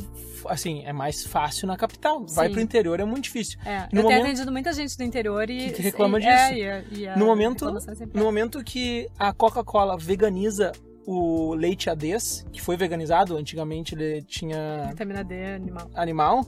assim, 0.47 0.83
é 0.85 0.91
mais 0.91 1.25
fácil 1.25 1.65
na 1.65 1.77
capital. 1.77 2.25
Vai 2.25 2.47
Sim. 2.47 2.53
pro 2.53 2.61
interior 2.61 2.99
é 2.99 3.05
muito 3.05 3.23
difícil. 3.23 3.57
É, 3.65 3.79
No 3.79 3.83
eu 3.83 3.87
tenho 3.89 4.03
momento- 4.03 4.21
atendido 4.25 4.51
muita 4.51 4.73
gente 4.73 4.97
do 4.97 5.03
interior 5.03 5.49
e. 5.49 5.71
Que- 5.71 5.81
reclama 5.81 6.19
e- 6.19 6.21
disso. 6.23 6.33
É, 6.33 6.57
e, 6.57 6.67
a- 6.69 6.83
e 6.91 7.07
a 7.07 7.15
No 7.17 7.25
momento- 7.25 7.69
é 7.69 8.05
No 8.13 8.23
momento 8.25 8.61
que 8.63 9.07
a 9.17 9.31
Coca-Cola 9.31 9.97
veganiza 9.97 10.73
o 11.05 11.53
leite 11.53 11.89
ADES, 11.89 12.45
que 12.51 12.61
foi 12.61 12.75
veganizado, 12.75 13.37
antigamente 13.37 13.95
ele 13.95 14.21
tinha 14.23 14.87
vitamina 14.89 15.23
D 15.23 15.53
animal. 15.55 15.89
animal. 15.95 16.45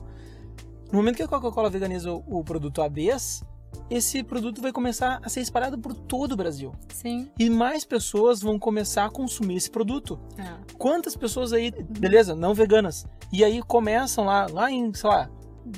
No 0.92 0.98
momento 0.98 1.16
que 1.16 1.22
a 1.22 1.28
Coca-Cola 1.28 1.68
veganiza 1.70 2.12
o, 2.12 2.22
o 2.40 2.44
produto 2.44 2.80
ABS, 2.82 3.42
esse 3.90 4.22
produto 4.22 4.60
vai 4.60 4.72
começar 4.72 5.20
a 5.22 5.28
ser 5.28 5.40
espalhado 5.40 5.78
por 5.78 5.92
todo 5.94 6.32
o 6.32 6.36
Brasil. 6.36 6.72
Sim. 6.92 7.30
E 7.38 7.48
mais 7.50 7.84
pessoas 7.84 8.40
vão 8.40 8.58
começar 8.58 9.04
a 9.04 9.10
consumir 9.10 9.56
esse 9.56 9.70
produto. 9.70 10.18
É. 10.38 10.74
Quantas 10.78 11.16
pessoas 11.16 11.52
aí, 11.52 11.70
beleza, 11.98 12.34
não 12.34 12.54
veganas, 12.54 13.06
e 13.32 13.44
aí 13.44 13.62
começam 13.62 14.24
lá, 14.24 14.46
lá 14.50 14.70
em, 14.70 14.92
sei 14.94 15.08
lá, 15.10 15.30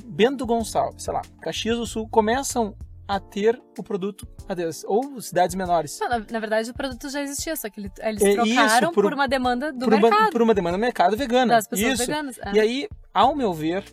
Bento 0.05 0.45
Gonçalves, 0.45 1.03
sei 1.03 1.13
lá, 1.13 1.21
Caxias 1.41 1.77
do 1.77 1.85
Sul, 1.85 2.07
começam 2.09 2.75
a 3.07 3.19
ter 3.19 3.59
o 3.77 3.81
produto 3.81 4.27
ABS, 4.47 4.83
ou 4.87 5.19
cidades 5.19 5.55
menores. 5.55 5.97
Não, 5.99 6.09
na, 6.09 6.19
na 6.31 6.39
verdade, 6.39 6.69
o 6.69 6.73
produto 6.75 7.09
já 7.09 7.21
existia, 7.23 7.55
só 7.55 7.67
que 7.69 7.79
ele- 7.79 7.91
eles 8.01 8.21
É, 8.21 8.33
trocaram 8.35 8.53
isso, 8.87 8.91
por- 8.93 9.03
por, 9.03 9.13
uma 9.15 9.27
demanda 9.27 9.73
do 9.73 9.79
por, 9.85 9.93
uma, 9.95 10.09
mercado, 10.09 10.31
por 10.31 10.41
uma 10.43 10.53
demanda 10.53 10.77
do 10.77 10.81
mercado 10.81 11.17
vegana. 11.17 11.55
das 11.55 11.67
pessoas 11.67 11.93
Isso. 11.93 12.05
veganas. 12.05 12.37
É. 12.39 12.51
E 12.53 12.59
aí, 12.59 12.87
ao 13.11 13.35
meu 13.35 13.51
ver, 13.51 13.83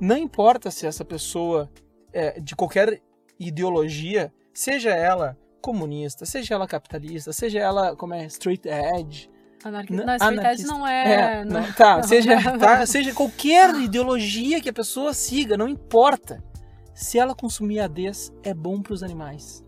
não 0.00 0.16
importa 0.16 0.70
se 0.70 0.86
essa 0.86 1.04
pessoa 1.04 1.70
é 2.12 2.40
de 2.40 2.54
qualquer 2.56 3.00
ideologia, 3.38 4.32
seja 4.54 4.90
ela 4.90 5.36
comunista, 5.60 6.24
seja 6.24 6.54
ela 6.54 6.66
capitalista, 6.66 7.32
seja 7.32 7.58
ela 7.58 7.96
como 7.96 8.14
é 8.14 8.24
street 8.26 8.64
edge, 8.66 9.28
Anarqui... 9.64 9.92
N- 9.94 10.04
Não, 10.04 10.14
straight 10.14 10.38
edge 10.38 10.40
anarquista. 10.40 10.72
não 10.72 10.86
é. 10.86 11.12
é, 11.40 11.44
não- 11.44 11.60
não- 11.62 11.72
tá, 11.72 11.96
não. 11.96 12.02
seja, 12.04 12.58
tá, 12.58 12.84
seja 12.86 13.12
qualquer 13.14 13.74
ideologia 13.74 14.60
que 14.60 14.68
a 14.68 14.72
pessoa 14.72 15.12
siga, 15.12 15.56
não 15.56 15.68
importa. 15.68 16.42
Se 16.94 17.18
ela 17.18 17.34
consumir 17.34 17.80
ADs, 17.80 18.32
é 18.42 18.54
bom 18.54 18.80
para 18.80 18.92
os 18.94 19.02
animais. 19.02 19.62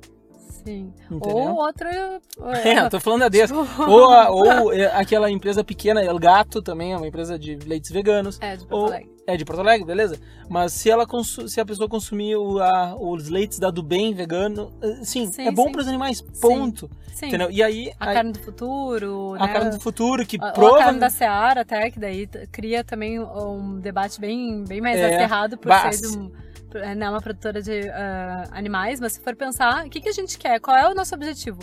Sim. 0.65 0.93
Entendeu? 1.11 1.37
Ou 1.37 1.57
outra. 1.57 2.21
É, 2.65 2.79
eu 2.81 2.91
tô 2.91 3.01
falando 3.01 3.23
a 3.23 3.29
dessa. 3.29 3.55
tipo, 3.55 3.83
Ou, 3.83 4.05
a- 4.11 4.31
ou 4.31 4.73
é, 4.73 4.87
aquela 4.97 5.31
empresa 5.31 5.63
pequena, 5.65 6.03
El 6.03 6.19
Gato 6.19 6.63
também, 6.63 6.93
é 6.93 6.97
uma 6.97 7.07
empresa 7.07 7.39
de 7.39 7.57
leites 7.57 7.91
veganos. 7.91 8.39
É, 8.41 8.57
de 8.57 8.67
Porto 8.67 8.73
Ou, 8.81 8.87
Alegre. 8.87 9.11
é 9.27 9.37
de 9.37 9.45
Porto 9.45 9.61
Alegre, 9.61 9.87
beleza? 9.87 10.19
Mas 10.49 10.73
se 10.73 10.89
ela 10.91 11.05
se 11.47 11.61
a 11.61 11.65
pessoa 11.67 11.89
consumir 11.89 12.37
o- 12.37 12.59
a- 12.61 12.97
os 12.99 13.29
leites 13.29 13.59
da 13.59 13.71
do 13.71 13.83
bem 13.83 14.15
vegano, 14.15 14.71
eh, 14.83 15.01
sim, 15.03 15.31
Sim, 15.31 15.47
é 15.47 15.51
bom 15.51 15.71
para 15.73 15.81
os 15.83 15.89
animais, 15.89 16.21
ponto. 16.41 16.89
Sim. 17.15 17.27
Entendeu? 17.27 17.51
E 17.51 17.63
aí 17.63 17.93
A 17.99 18.09
aí- 18.11 18.15
carne 18.15 18.33
do 18.33 18.39
futuro, 18.39 19.35
a 19.39 19.47
né? 19.47 19.53
carne 19.53 19.71
do 19.71 19.81
futuro 19.81 20.25
que 20.25 20.39
Ou 20.41 20.47
a 20.47 20.53
prova 20.53 20.79
carne 20.79 21.01
da 21.01 21.11
Seara 21.11 21.63
até, 21.63 21.91
que 21.91 21.99
daí 21.99 22.27
cria 22.53 22.85
também 22.85 23.19
um 23.21 23.81
debate 23.81 24.21
bem, 24.21 24.65
bem 24.65 24.81
mais 24.81 24.99
É. 24.99 25.17
acirrado 25.17 25.59
por 25.59 25.73
ser 25.93 26.01
de 26.09 26.17
um, 26.17 26.31
é, 26.75 26.95
né, 26.95 27.09
uma 27.09 27.21
produtora 27.21 27.61
de 27.63 27.89
ah, 27.91 28.45
animais, 28.53 29.01
mas 29.01 29.15
se 29.15 29.21
for 29.21 29.35
pensar, 29.37 29.87
o 29.87 29.91
que, 29.91 30.01
que 30.01 30.09
a 30.09 30.13
gente 30.13 30.39
quer? 30.39 30.61
Qual 30.61 30.77
é 30.77 30.89
o 30.89 30.95
nosso 30.95 31.15
objetivo? 31.15 31.61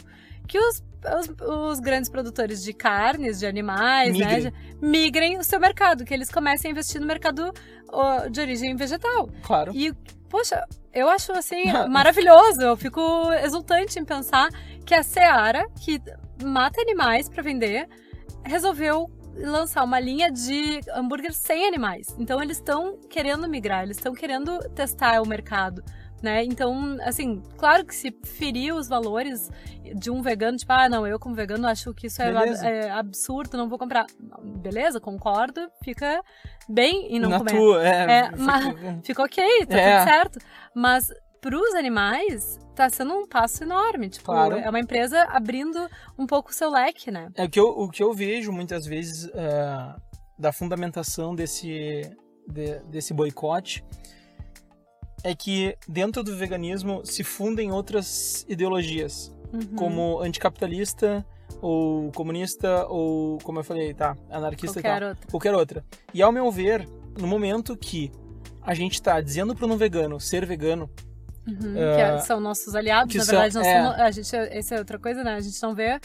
Que 0.47 0.57
os, 0.59 0.83
os, 1.19 1.47
os 1.73 1.79
grandes 1.79 2.09
produtores 2.09 2.63
de 2.63 2.73
carnes, 2.73 3.39
de 3.39 3.45
animais, 3.47 4.17
né, 4.17 4.35
Migrem. 4.35 4.41
de- 4.51 4.85
migrem 4.85 5.37
o 5.37 5.43
seu 5.43 5.59
mercado, 5.59 6.05
que 6.05 6.13
eles 6.13 6.29
comecem 6.31 6.69
a 6.69 6.71
investir 6.71 6.99
no 7.01 7.07
mercado 7.07 7.51
de 8.31 8.41
origem 8.41 8.75
vegetal. 8.75 9.29
claro. 9.41 9.71
E, 9.73 9.93
poxa, 10.29 10.63
eu 10.93 11.07
acho 11.09 11.31
assim 11.31 11.63
maravilhoso. 11.89 12.61
Eu 12.61 12.75
fico 12.75 13.01
exultante 13.43 13.97
em 13.99 14.05
pensar 14.05 14.49
que 14.85 14.93
a 14.93 15.01
Seara, 15.03 15.65
que 15.81 16.01
mata 16.43 16.81
animais 16.81 17.29
para 17.29 17.41
vender, 17.41 17.87
resolveu 18.43 19.09
lançar 19.37 19.83
uma 19.83 19.99
linha 19.99 20.31
de 20.31 20.79
hambúrguer 20.93 21.33
sem 21.33 21.67
animais. 21.67 22.07
Então 22.19 22.41
eles 22.41 22.57
estão 22.57 22.97
querendo 23.09 23.47
migrar, 23.47 23.83
eles 23.83 23.97
estão 23.97 24.13
querendo 24.13 24.57
testar 24.69 25.21
o 25.21 25.27
mercado. 25.27 25.83
Né? 26.23 26.43
Então, 26.43 26.97
assim, 27.03 27.43
claro 27.55 27.85
que 27.85 27.93
se 27.93 28.09
ferir 28.23 28.73
os 28.73 28.87
valores 28.87 29.51
de 29.95 30.09
um 30.09 30.23
vegano, 30.23 30.57
tipo, 30.57 30.71
ah, 30.71 30.89
não, 30.89 31.05
eu 31.05 31.19
como 31.19 31.35
vegano 31.35 31.67
acho 31.67 31.93
que 31.93 32.07
isso 32.07 32.19
é, 32.19 32.29
ab- 32.35 32.65
é 32.65 32.89
absurdo, 32.89 33.57
não 33.57 33.69
vou 33.69 33.77
comprar. 33.77 34.07
Beleza, 34.41 34.99
concordo, 34.99 35.69
fica 35.83 36.19
bem 36.67 37.13
em 37.15 37.19
não 37.19 37.29
Na 37.29 37.37
comer. 37.39 37.51
tua, 37.51 37.87
é, 37.87 37.89
É, 38.11 38.23
fica- 38.31 38.37
mas- 38.39 39.05
Ficou 39.05 39.25
ok, 39.25 39.65
tá 39.67 39.77
É. 39.77 39.99
tudo 39.99 40.09
certo. 40.09 40.39
Mas 40.73 41.11
pros 41.45 41.75
animais, 41.75 42.57
tá 42.75 42.89
sendo 42.89 43.13
um 43.13 43.27
passo 43.27 43.63
enorme. 43.63 44.09
Tipo, 44.09 44.25
Claro. 44.25 44.57
é 44.57 44.67
uma 44.67 44.79
empresa 44.79 45.21
abrindo 45.25 45.77
um 46.17 46.25
pouco 46.25 46.49
o 46.49 46.53
seu 46.53 46.71
leque, 46.71 47.11
né? 47.11 47.29
É 47.35 47.43
o 47.45 47.49
que 47.49 47.59
eu, 47.59 47.67
o 47.67 47.87
que 47.87 48.01
eu 48.01 48.11
vejo 48.15 48.51
muitas 48.51 48.87
vezes 48.87 49.29
é, 49.31 49.95
da 50.39 50.51
fundamentação 50.51 51.35
desse, 51.35 52.01
de- 52.47 52.79
desse 52.89 53.13
boicote 53.13 53.85
é 55.23 55.35
que 55.35 55.77
dentro 55.87 56.23
do 56.23 56.35
veganismo 56.35 57.05
se 57.05 57.23
fundem 57.23 57.71
outras 57.71 58.43
ideologias, 58.49 59.31
Uhum. 59.53 59.75
como 59.75 60.19
anticapitalista 60.21 61.23
ou 61.61 62.11
comunista 62.11 62.87
ou, 62.87 63.37
como 63.43 63.59
eu 63.59 63.63
falei, 63.63 63.93
tá, 63.93 64.17
anarquista 64.31 64.79
e 64.79 64.81
Qualquer 64.81 64.99
tal. 64.99 65.09
outra. 65.09 65.27
Qualquer 65.29 65.53
outra. 65.55 65.85
E 66.11 66.23
ao 66.23 66.31
meu 66.31 66.51
ver, 66.51 66.89
no 67.19 67.27
momento 67.27 67.77
que 67.77 68.11
a 68.63 68.73
gente 68.73 68.99
tá 68.99 69.21
dizendo 69.21 69.55
para 69.55 69.67
um 69.67 69.77
vegano 69.77 70.19
ser 70.19 70.43
vegano, 70.43 70.89
Uhum, 71.47 71.77
É, 71.77 71.95
que 71.95 72.01
é- 72.01 72.17
são 72.19 72.39
nossos 72.39 72.75
aliados, 72.75 73.13
na 73.15 73.23
verdade, 73.23 73.57
é. 73.57 73.61
são, 73.83 73.91
a 73.91 74.11
gente, 74.11 74.35
essa 74.35 74.75
é 74.75 74.79
outra 74.79 74.97
coisa, 74.97 75.23
né? 75.23 75.35
A 75.35 75.39
gente 75.41 75.61
não 75.61 75.75
vê, 75.75 75.99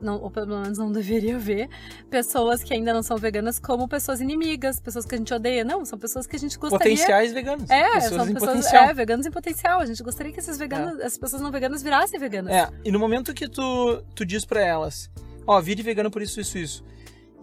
não, 0.00 0.18
ou 0.22 0.30
pelo 0.30 0.58
menos 0.62 0.78
não 0.78 0.90
deveria 0.90 1.38
ver, 1.38 1.68
pessoas 2.08 2.62
que 2.62 2.72
ainda 2.72 2.94
não 2.94 3.02
são 3.02 3.18
veganas 3.18 3.58
como 3.58 3.86
pessoas 3.86 4.20
inimigas, 4.22 4.80
pessoas 4.80 5.04
que 5.04 5.14
a 5.14 5.18
gente 5.18 5.34
odeia. 5.34 5.62
Não, 5.62 5.84
são 5.84 5.98
pessoas 5.98 6.26
que 6.26 6.34
a 6.34 6.38
gente 6.38 6.58
gostaria... 6.58 6.78
potenciais 6.94 7.32
veganos, 7.32 7.68
É, 7.68 7.90
pessoas 7.92 8.04
são 8.14 8.28
em 8.30 8.32
pessoas 8.32 8.50
potencial. 8.56 8.84
é, 8.84 8.94
veganos 8.94 9.26
em 9.26 9.30
potencial. 9.30 9.80
A 9.80 9.84
gente 9.86 10.02
gostaria 10.02 10.32
que 10.32 10.40
esses 10.40 10.56
veganos, 10.56 10.98
as 11.00 11.18
pessoas 11.18 11.42
não 11.42 11.50
veganas 11.50 11.82
virassem 11.82 12.18
veganas. 12.18 12.50
É, 12.54 12.68
e 12.82 12.90
no 12.90 12.98
momento 12.98 13.34
que 13.34 13.46
tu, 13.48 14.02
tu 14.14 14.24
diz 14.24 14.46
pra 14.46 14.62
elas, 14.64 15.10
ó, 15.46 15.60
vire 15.60 15.82
vegano 15.82 16.10
por 16.10 16.22
isso, 16.22 16.40
isso, 16.40 16.56
isso, 16.56 16.84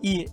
e 0.02 0.26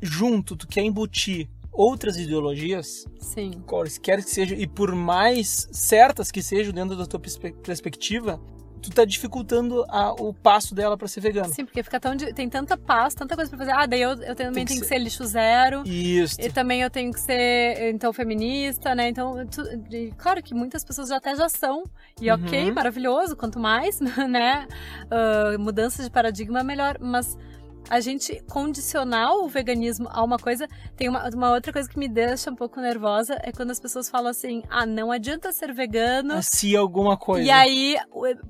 junto 0.00 0.54
tu 0.56 0.68
quer 0.68 0.82
embutir 0.82 1.48
outras 1.74 2.16
ideologias, 2.16 3.04
Sim. 3.20 3.62
quer 4.02 4.22
que 4.22 4.30
seja, 4.30 4.54
e 4.54 4.66
por 4.66 4.94
mais 4.94 5.68
certas 5.72 6.30
que 6.30 6.42
sejam 6.42 6.72
dentro 6.72 6.96
da 6.96 7.04
tua 7.06 7.18
perspe- 7.20 7.52
perspectiva, 7.62 8.40
tu 8.80 8.90
tá 8.90 9.04
dificultando 9.06 9.82
a- 9.88 10.12
o 10.12 10.34
passo 10.34 10.74
dela 10.74 10.94
pra 10.96 11.08
ser 11.08 11.20
vegano. 11.22 11.52
Sim, 11.54 11.64
porque 11.64 11.82
fica 11.82 11.98
tão. 11.98 12.14
Tem 12.16 12.48
tanta 12.50 12.76
paz, 12.76 13.14
tanta 13.14 13.34
coisa 13.34 13.48
pra 13.50 13.58
fazer. 13.58 13.70
Ah, 13.72 13.86
daí 13.86 14.02
eu, 14.02 14.10
eu 14.10 14.34
também 14.36 14.52
Tem 14.52 14.64
que 14.66 14.68
tenho 14.72 14.80
que 14.82 14.86
ser- 14.86 14.94
ser 14.96 14.98
lixo 14.98 15.24
zero. 15.24 15.82
Isso. 15.88 16.36
E 16.38 16.50
também 16.52 16.82
eu 16.82 16.90
tenho 16.90 17.10
que 17.10 17.18
ser, 17.18 17.90
então, 17.94 18.12
feminista, 18.12 18.94
né? 18.94 19.08
Então, 19.08 19.46
tu- 19.46 19.62
e 19.90 20.12
claro 20.18 20.42
que 20.42 20.52
muitas 20.54 20.84
pessoas 20.84 21.08
já 21.08 21.16
até 21.16 21.34
já 21.34 21.48
são. 21.48 21.84
E 22.20 22.30
ok, 22.30 22.68
Uhum. 22.68 22.74
maravilhoso. 22.74 23.34
Quanto 23.36 23.58
mais, 23.58 24.00
né? 24.28 24.68
ah, 25.10 25.56
mudança 25.58 26.02
de 26.02 26.10
paradigma, 26.10 26.62
melhor. 26.62 26.98
Mas 27.00 27.38
a 27.88 28.00
gente 28.00 28.42
condicionar 28.50 29.34
o 29.34 29.48
veganismo 29.48 30.08
a 30.10 30.22
uma 30.22 30.38
coisa. 30.38 30.66
Tem 30.96 31.08
uma, 31.08 31.28
uma 31.28 31.52
outra 31.52 31.72
coisa 31.72 31.88
que 31.88 31.98
me 31.98 32.08
deixa 32.08 32.50
um 32.50 32.56
pouco 32.56 32.80
nervosa 32.80 33.38
é 33.42 33.52
quando 33.52 33.70
as 33.70 33.80
pessoas 33.80 34.08
falam 34.08 34.30
assim: 34.30 34.62
ah, 34.70 34.86
não 34.86 35.10
adianta 35.12 35.52
ser 35.52 35.72
vegano. 35.72 36.40
Se 36.42 36.76
alguma 36.76 37.16
coisa. 37.16 37.46
E 37.46 37.50
aí, 37.50 37.96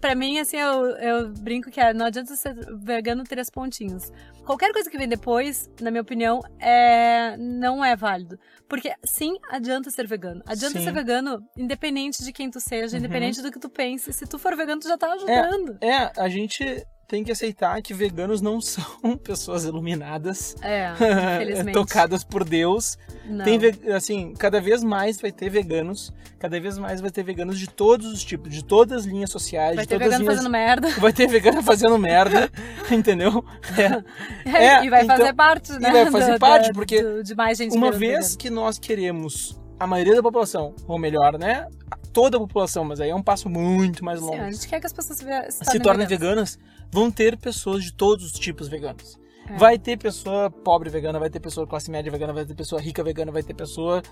pra 0.00 0.14
mim, 0.14 0.38
assim, 0.38 0.56
eu, 0.56 0.86
eu 0.96 1.28
brinco 1.30 1.70
que 1.70 1.80
é, 1.80 1.92
não 1.92 2.06
adianta 2.06 2.34
ser 2.36 2.54
vegano 2.78 3.24
três 3.24 3.50
pontinhos. 3.50 4.10
Qualquer 4.44 4.72
coisa 4.72 4.90
que 4.90 4.98
vem 4.98 5.08
depois, 5.08 5.70
na 5.80 5.90
minha 5.90 6.02
opinião, 6.02 6.40
é, 6.60 7.36
não 7.38 7.84
é 7.84 7.96
válido. 7.96 8.38
Porque, 8.68 8.92
sim, 9.04 9.36
adianta 9.50 9.90
ser 9.90 10.06
vegano. 10.06 10.42
Adianta 10.46 10.78
Sim. 10.78 10.84
ser 10.84 10.92
vegano, 10.92 11.42
independente 11.56 12.22
de 12.24 12.32
quem 12.32 12.50
tu 12.50 12.60
seja, 12.60 12.96
Uhum. 12.96 12.98
independente 13.04 13.40
do 13.42 13.50
que 13.50 13.58
tu 13.58 13.68
pense. 13.68 14.12
Se 14.12 14.26
tu 14.26 14.38
for 14.38 14.54
vegano, 14.56 14.80
tu 14.80 14.88
já 14.88 14.98
tá 14.98 15.12
ajudando. 15.12 15.78
É, 15.80 16.12
a 16.20 16.28
gente 16.28 16.84
tem 17.14 17.22
que 17.22 17.30
aceitar 17.30 17.80
que 17.80 17.94
veganos 17.94 18.40
não 18.40 18.60
são 18.60 18.84
pessoas 19.22 19.64
iluminadas, 19.64 20.56
É, 20.60 20.90
infelizmente. 21.38 21.74
tocadas 21.74 22.24
por 22.24 22.42
Deus. 22.44 22.98
não. 23.24 23.44
Tem, 23.44 23.58
assim, 23.94 24.34
cada 24.36 24.60
vez 24.60 24.82
mais 24.82 25.20
vai 25.20 25.30
ter 25.30 25.48
veganos, 25.48 26.12
cada 26.40 26.58
vez 26.60 26.76
mais 26.76 27.00
vai 27.00 27.10
ter 27.10 27.22
veganos 27.22 27.56
de 27.58 27.68
todos 27.68 28.12
os 28.12 28.24
tipos, 28.24 28.52
de 28.52 28.64
todas 28.64 29.02
as 29.02 29.04
linhas 29.06 29.30
sociais, 29.30 29.76
Vai 29.76 29.84
de 29.84 29.88
ter 29.88 29.94
todas 29.98 30.14
as 30.14 30.18
vegano 30.18 30.24
linhas... 30.24 30.36
fazendo 30.36 30.52
merda. 30.52 30.88
Vai 31.00 31.12
ter 31.12 31.26
vegano 31.28 31.62
fazendo 31.62 31.98
merda, 31.98 32.50
entendeu? 32.90 33.44
É. 33.78 34.50
É, 34.50 34.84
e 34.84 34.90
vai 34.90 35.04
então- 35.04 35.16
fazer 35.16 35.32
parte, 35.34 35.72
né? 35.78 35.90
vai 35.92 36.10
fazer 36.10 36.32
do- 36.34 36.38
parte, 36.40 36.68
do- 36.70 36.74
porque 36.74 37.00
do- 37.02 37.22
de 37.22 37.34
mais 37.36 37.58
gente 37.58 37.76
Uma 37.76 37.92
vez 37.92 38.18
vegano. 38.32 38.38
que 38.38 38.50
nós 38.50 38.78
queremos 38.78 39.56
a 39.78 39.86
maioria 39.86 40.14
da 40.14 40.22
população, 40.22 40.74
ou 40.86 40.98
melhor, 40.98 41.38
né? 41.38 41.68
Toda 42.12 42.36
a 42.36 42.40
população, 42.40 42.84
mas 42.84 43.00
aí 43.00 43.10
é 43.10 43.14
um 43.14 43.22
passo 43.22 43.48
muito 43.48 44.04
mais 44.04 44.20
longo. 44.20 44.34
Sim, 44.34 44.40
a 44.40 44.50
gente 44.50 44.68
quer 44.68 44.80
que 44.80 44.86
as 44.86 44.92
pessoas 44.92 45.18
se, 45.18 45.24
se, 45.50 45.64
se 45.64 45.80
tornem 45.80 46.06
veganas, 46.06 46.58
vão 46.92 47.10
ter 47.10 47.36
pessoas 47.36 47.84
de 47.84 47.92
todos 47.92 48.26
os 48.26 48.32
tipos 48.32 48.68
veganos. 48.68 49.18
É. 49.48 49.56
Vai 49.56 49.78
ter 49.78 49.98
pessoa 49.98 50.50
pobre 50.50 50.88
vegana, 50.88 51.18
vai 51.18 51.28
ter 51.28 51.40
pessoa 51.40 51.66
classe 51.66 51.90
média 51.90 52.10
vegana, 52.10 52.32
vai 52.32 52.44
ter 52.44 52.54
pessoa 52.54 52.80
rica 52.80 53.02
vegana, 53.02 53.32
vai 53.32 53.42
ter 53.42 53.54
pessoa 53.54 54.02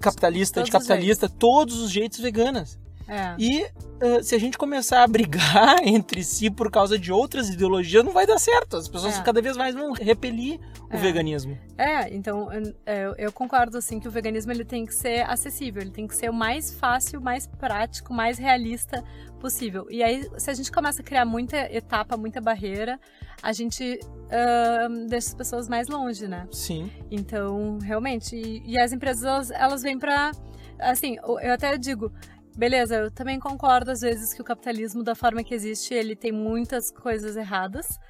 capitalista, 0.00 0.60
Todos 0.60 0.68
os 0.68 0.74
anticapitalista, 0.74 1.28
todos 1.28 1.80
os 1.80 1.90
jeitos 1.90 2.20
veganas. 2.20 2.78
É. 3.08 3.34
E 3.38 3.64
uh, 3.64 4.22
se 4.22 4.34
a 4.34 4.38
gente 4.38 4.58
começar 4.58 5.02
a 5.02 5.06
brigar 5.06 5.76
entre 5.86 6.22
si 6.22 6.50
por 6.50 6.70
causa 6.70 6.98
de 6.98 7.10
outras 7.10 7.48
ideologias, 7.48 8.04
não 8.04 8.12
vai 8.12 8.26
dar 8.26 8.38
certo. 8.38 8.76
As 8.76 8.86
pessoas 8.88 9.18
É. 9.18 9.22
cada 9.22 9.40
vez 9.40 9.56
mais 9.56 9.74
vão 9.74 9.92
repelir 9.92 10.60
o 10.90 10.94
É. 10.94 10.96
veganismo. 10.98 11.58
É, 11.78 12.14
então 12.14 12.48
eu, 12.52 13.14
eu- 13.16 13.32
concordo 13.32 13.78
assim 13.78 13.98
que 13.98 14.06
o 14.08 14.10
veganismo 14.10 14.52
ele 14.52 14.64
tem 14.64 14.84
que 14.84 14.94
ser 14.94 15.20
acessível, 15.28 15.80
ele 15.80 15.90
tem 15.90 16.06
que 16.06 16.14
ser 16.14 16.28
o 16.28 16.34
mais 16.34 16.72
fácil, 16.74 17.20
mais 17.20 17.46
prático, 17.46 18.12
mais 18.12 18.36
realista 18.38 19.02
possível. 19.40 19.86
E 19.88 20.02
aí, 20.02 20.28
se 20.36 20.50
a 20.50 20.54
gente 20.54 20.70
começa 20.72 21.00
a 21.00 21.04
criar 21.04 21.24
muita 21.24 21.56
etapa, 21.72 22.16
muita 22.16 22.40
barreira, 22.40 22.98
a 23.42 23.52
gente 23.52 24.00
ahn, 24.30 25.06
deixa 25.06 25.28
as 25.28 25.34
pessoas 25.34 25.68
mais 25.68 25.88
longe, 25.88 26.26
né? 26.26 26.46
Sim. 26.50 26.90
Então, 27.10 27.78
realmente, 27.78 28.34
e, 28.36 28.62
e 28.66 28.78
as 28.80 28.92
empresas 28.92 29.22
elas, 29.24 29.50
elas 29.50 29.82
vêm 29.82 29.98
pra. 29.98 30.32
Assim, 30.78 31.16
o- 31.24 31.38
eu 31.40 31.52
até 31.54 31.76
digo. 31.78 32.12
Beleza, 32.58 32.96
eu 32.96 33.08
também 33.08 33.38
concordo 33.38 33.92
às 33.92 34.00
vezes 34.00 34.34
que 34.34 34.42
o 34.42 34.44
capitalismo, 34.44 35.04
da 35.04 35.14
forma 35.14 35.44
que 35.44 35.54
existe, 35.54 35.94
ele 35.94 36.16
tem 36.16 36.32
muitas 36.32 36.90
coisas 36.90 37.36
erradas. 37.36 38.00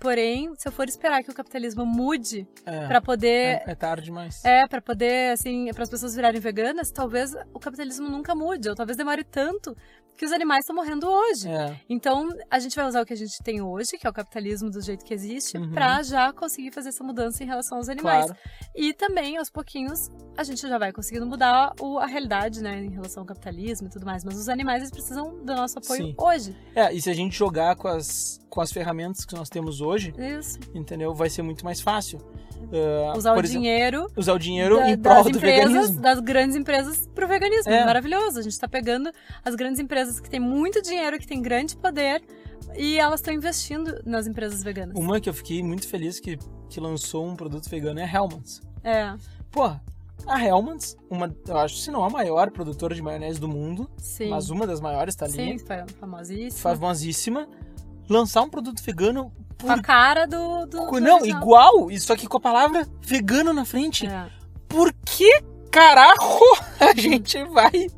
Porém, 0.00 0.52
se 0.56 0.68
eu 0.68 0.72
for 0.72 0.88
esperar 0.88 1.22
que 1.22 1.30
o 1.30 1.34
capitalismo 1.34 1.84
mude 1.84 2.46
É, 2.64 2.86
pra 2.86 3.00
poder 3.00 3.28
é, 3.28 3.64
é 3.66 3.74
tarde 3.74 4.04
demais. 4.04 4.44
é, 4.44 4.66
pra 4.66 4.80
poder, 4.80 5.32
assim, 5.32 5.68
para 5.72 5.82
as 5.82 5.90
pessoas 5.90 6.14
virarem 6.14 6.40
veganas, 6.40 6.90
talvez 6.90 7.34
o 7.52 7.58
capitalismo 7.58 8.08
nunca 8.08 8.34
mude, 8.34 8.68
ou 8.68 8.74
talvez 8.74 8.96
demore 8.96 9.24
tanto 9.24 9.76
que 10.16 10.24
os 10.24 10.32
animais 10.32 10.64
estão 10.64 10.74
morrendo 10.74 11.08
hoje. 11.08 11.48
É. 11.48 11.80
Então, 11.88 12.28
a 12.50 12.58
gente 12.58 12.74
vai 12.74 12.84
usar 12.88 13.00
o 13.02 13.06
que 13.06 13.12
a 13.12 13.16
gente 13.16 13.40
tem 13.44 13.62
hoje, 13.62 13.92
que 13.96 14.04
é 14.04 14.10
o 14.10 14.12
capitalismo 14.12 14.68
do 14.68 14.80
jeito 14.80 15.04
que 15.04 15.14
existe, 15.14 15.56
Uhum. 15.56 15.70
pra 15.70 16.02
já 16.02 16.32
conseguir 16.32 16.72
fazer 16.72 16.88
essa 16.88 17.04
mudança 17.04 17.44
em 17.44 17.46
relação 17.46 17.78
aos 17.78 17.88
animais. 17.88 18.24
Claro. 18.26 18.36
E 18.74 18.92
também, 18.92 19.36
aos 19.36 19.48
pouquinhos, 19.48 20.10
a 20.36 20.42
gente 20.42 20.60
já 20.60 20.76
vai 20.76 20.92
conseguindo 20.92 21.24
mudar 21.24 21.72
o- 21.80 21.98
a 22.00 22.06
realidade, 22.06 22.60
né, 22.60 22.82
em 22.84 22.90
relação 22.90 23.22
ao 23.22 23.26
capitalismo 23.28 23.86
e 23.86 23.90
tudo 23.90 24.04
mais. 24.04 24.24
Mas 24.24 24.36
os 24.36 24.48
animais, 24.48 24.80
eles 24.82 24.90
precisam 24.90 25.38
do 25.44 25.54
nosso 25.54 25.78
apoio 25.78 26.06
Sim. 26.06 26.14
hoje. 26.18 26.56
É, 26.74 26.92
e 26.92 27.00
se 27.00 27.08
a 27.08 27.14
gente 27.14 27.36
jogar 27.36 27.76
com 27.76 27.86
as, 27.86 28.40
com 28.50 28.60
as 28.60 28.72
ferramentas 28.72 29.24
que 29.24 29.36
nós 29.36 29.48
temos 29.48 29.80
hoje, 29.80 29.87
Isso. 29.96 30.58
entendeu? 30.74 31.14
Vai 31.14 31.30
ser 31.30 31.42
muito 31.42 31.64
mais 31.64 31.80
fácil. 31.80 32.18
Uh, 32.58 33.16
Usar 33.16 33.32
o 33.32 33.38
exemplo, 33.40 33.42
dinheiro 33.62 34.06
usar 34.16 34.32
o 34.32 34.38
dinheiro 34.38 34.76
da- 34.76 34.90
em 34.90 34.96
das 34.98 35.12
prol 35.14 35.22
do 35.32 35.38
empresas, 35.38 35.68
veganismo. 35.72 36.00
das 36.02 36.20
grandes 36.20 36.56
empresas 36.56 37.08
pro 37.14 37.26
veganismo. 37.28 37.70
É. 37.72 37.84
Maravilhoso. 37.84 38.38
A 38.38 38.42
gente 38.42 38.58
tá 38.58 38.66
pegando 38.68 39.10
as 39.44 39.54
grandes 39.54 39.80
empresas 39.80 40.18
que 40.18 40.28
têm 40.28 40.40
muito 40.40 40.82
dinheiro, 40.82 41.18
que 41.18 41.26
têm 41.26 41.40
grande 41.40 41.76
poder, 41.76 42.20
e 42.76 42.98
elas 42.98 43.20
estão 43.20 43.32
investindo 43.32 44.02
nas 44.04 44.26
empresas 44.26 44.62
veganas. 44.62 44.96
Uma 44.98 45.20
que 45.20 45.28
eu 45.28 45.34
fiquei 45.34 45.62
muito 45.62 45.86
feliz 45.86 46.18
que, 46.18 46.36
que 46.68 46.80
lançou 46.80 47.24
um 47.26 47.36
produto 47.36 47.68
vegano 47.70 48.00
é 48.00 48.04
a 48.04 48.12
Hellmann's. 48.12 48.60
É, 48.82 49.14
Porra, 49.52 49.80
a 50.26 50.44
Hellmann's, 50.44 50.96
uma, 51.08 51.34
eu 51.46 51.56
acho, 51.56 51.76
se 51.76 51.90
não 51.92 52.04
a 52.04 52.10
maior 52.10 52.50
produtora 52.50 52.92
de 52.94 53.00
maionese 53.00 53.38
do 53.40 53.48
mundo, 53.48 53.88
sim. 53.96 54.28
mas 54.30 54.50
uma 54.50 54.66
das 54.66 54.80
maiores 54.80 55.14
tá 55.14 55.24
ali, 55.26 55.58
Sim, 55.58 55.58
famosíssima. 56.00 56.74
famosíssima, 56.76 57.48
lançar 58.08 58.42
um 58.42 58.50
produto 58.50 58.82
vegano 58.82 59.32
Com 59.60 59.70
a 59.70 59.74
por... 59.74 59.82
cara 59.82 60.26
do. 60.26 60.66
do, 60.66 61.00
Não, 61.00 61.24
igual, 61.26 61.88
só 61.98 62.14
que 62.16 62.26
com 62.26 62.36
a 62.36 62.40
palavra 62.40 62.86
vegano 63.02 63.52
na 63.52 63.64
frente. 63.64 64.06
É. 64.06 64.26
Por 64.68 64.92
que 65.04 65.42
carajo 65.70 66.18
a 66.80 66.94
gente 66.98 67.42
vai 67.44 67.88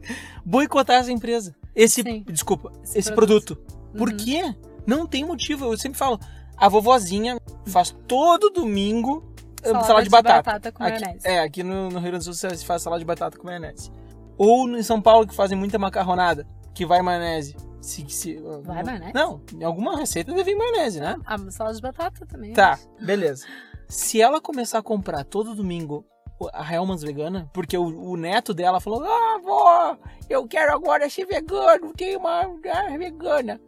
boicotar 0.44 0.96
essa 0.96 1.12
empresa? 1.12 1.54
Esse, 1.74 2.02
Sim. 2.02 2.24
desculpa, 2.26 2.72
esse, 2.82 2.98
Esse 2.98 3.12
produto. 3.12 3.56
Por 3.96 4.08
Uhum. 4.10 4.16
quê? 4.16 4.54
Não 4.86 5.06
tem 5.06 5.24
motivo. 5.24 5.66
Eu 5.72 5.76
sempre 5.78 5.98
falo, 5.98 6.18
a 6.56 6.68
vovozinha 6.68 7.38
faz 7.66 7.94
todo 8.08 8.50
domingo 8.50 9.24
eh, 9.62 9.68
salada, 9.70 10.02
de 10.02 10.08
batata. 10.10 10.72
com 10.72 10.82
Aqui- 10.82 11.00
maionese. 11.00 11.26
é, 11.28 11.40
aqui 11.40 11.62
no, 11.62 11.88
no 11.90 11.98
Rio 11.98 12.10
Grande 12.10 12.24
do 12.26 12.34
Sul 12.34 12.34
se 12.34 12.64
faz 12.64 12.82
salada 12.82 13.00
de 13.00 13.04
batata 13.06 13.36
com 13.38 13.46
maionese. 13.46 13.90
Ou 14.38 14.68
em 14.70 14.82
São 14.82 15.00
Paulo 15.00 15.26
que 15.26 15.34
fazem 15.34 15.56
muita 15.58 15.78
macarronada, 15.78 16.46
que 16.74 16.86
vai 16.86 17.02
maionese. 17.02 17.54
Se, 17.80 18.08
se, 18.08 18.36
Vai 18.62 18.82
maionese? 18.82 19.14
Não, 19.14 19.40
em 19.54 19.64
alguma 19.64 19.96
receita 19.96 20.32
deve 20.32 20.50
ir 20.50 20.56
maionese, 20.56 21.00
né? 21.00 21.16
A 21.24 21.38
salada 21.50 21.74
de 21.74 21.82
batata 21.82 22.26
também. 22.26 22.52
Tá, 22.52 22.78
beleza. 23.00 23.46
Se 23.88 24.20
ela 24.20 24.40
começar 24.40 24.78
a 24.78 24.82
comprar 24.82 25.24
todo 25.24 25.54
domingo 25.54 26.04
a 26.52 26.74
Hellmann's 26.74 27.02
vegana, 27.02 27.50
porque 27.52 27.76
o, 27.76 27.84
o 27.84 28.16
neto 28.16 28.54
dela 28.54 28.80
falou: 28.80 29.04
Ah, 29.04 29.34
avó, 29.36 29.98
eu 30.28 30.46
quero 30.46 30.72
agora 30.72 31.08
ser 31.10 31.26
vegano, 31.26 31.92
tem 31.92 32.16
uma 32.16 32.42
ah, 32.42 32.98
vegana. 32.98 33.60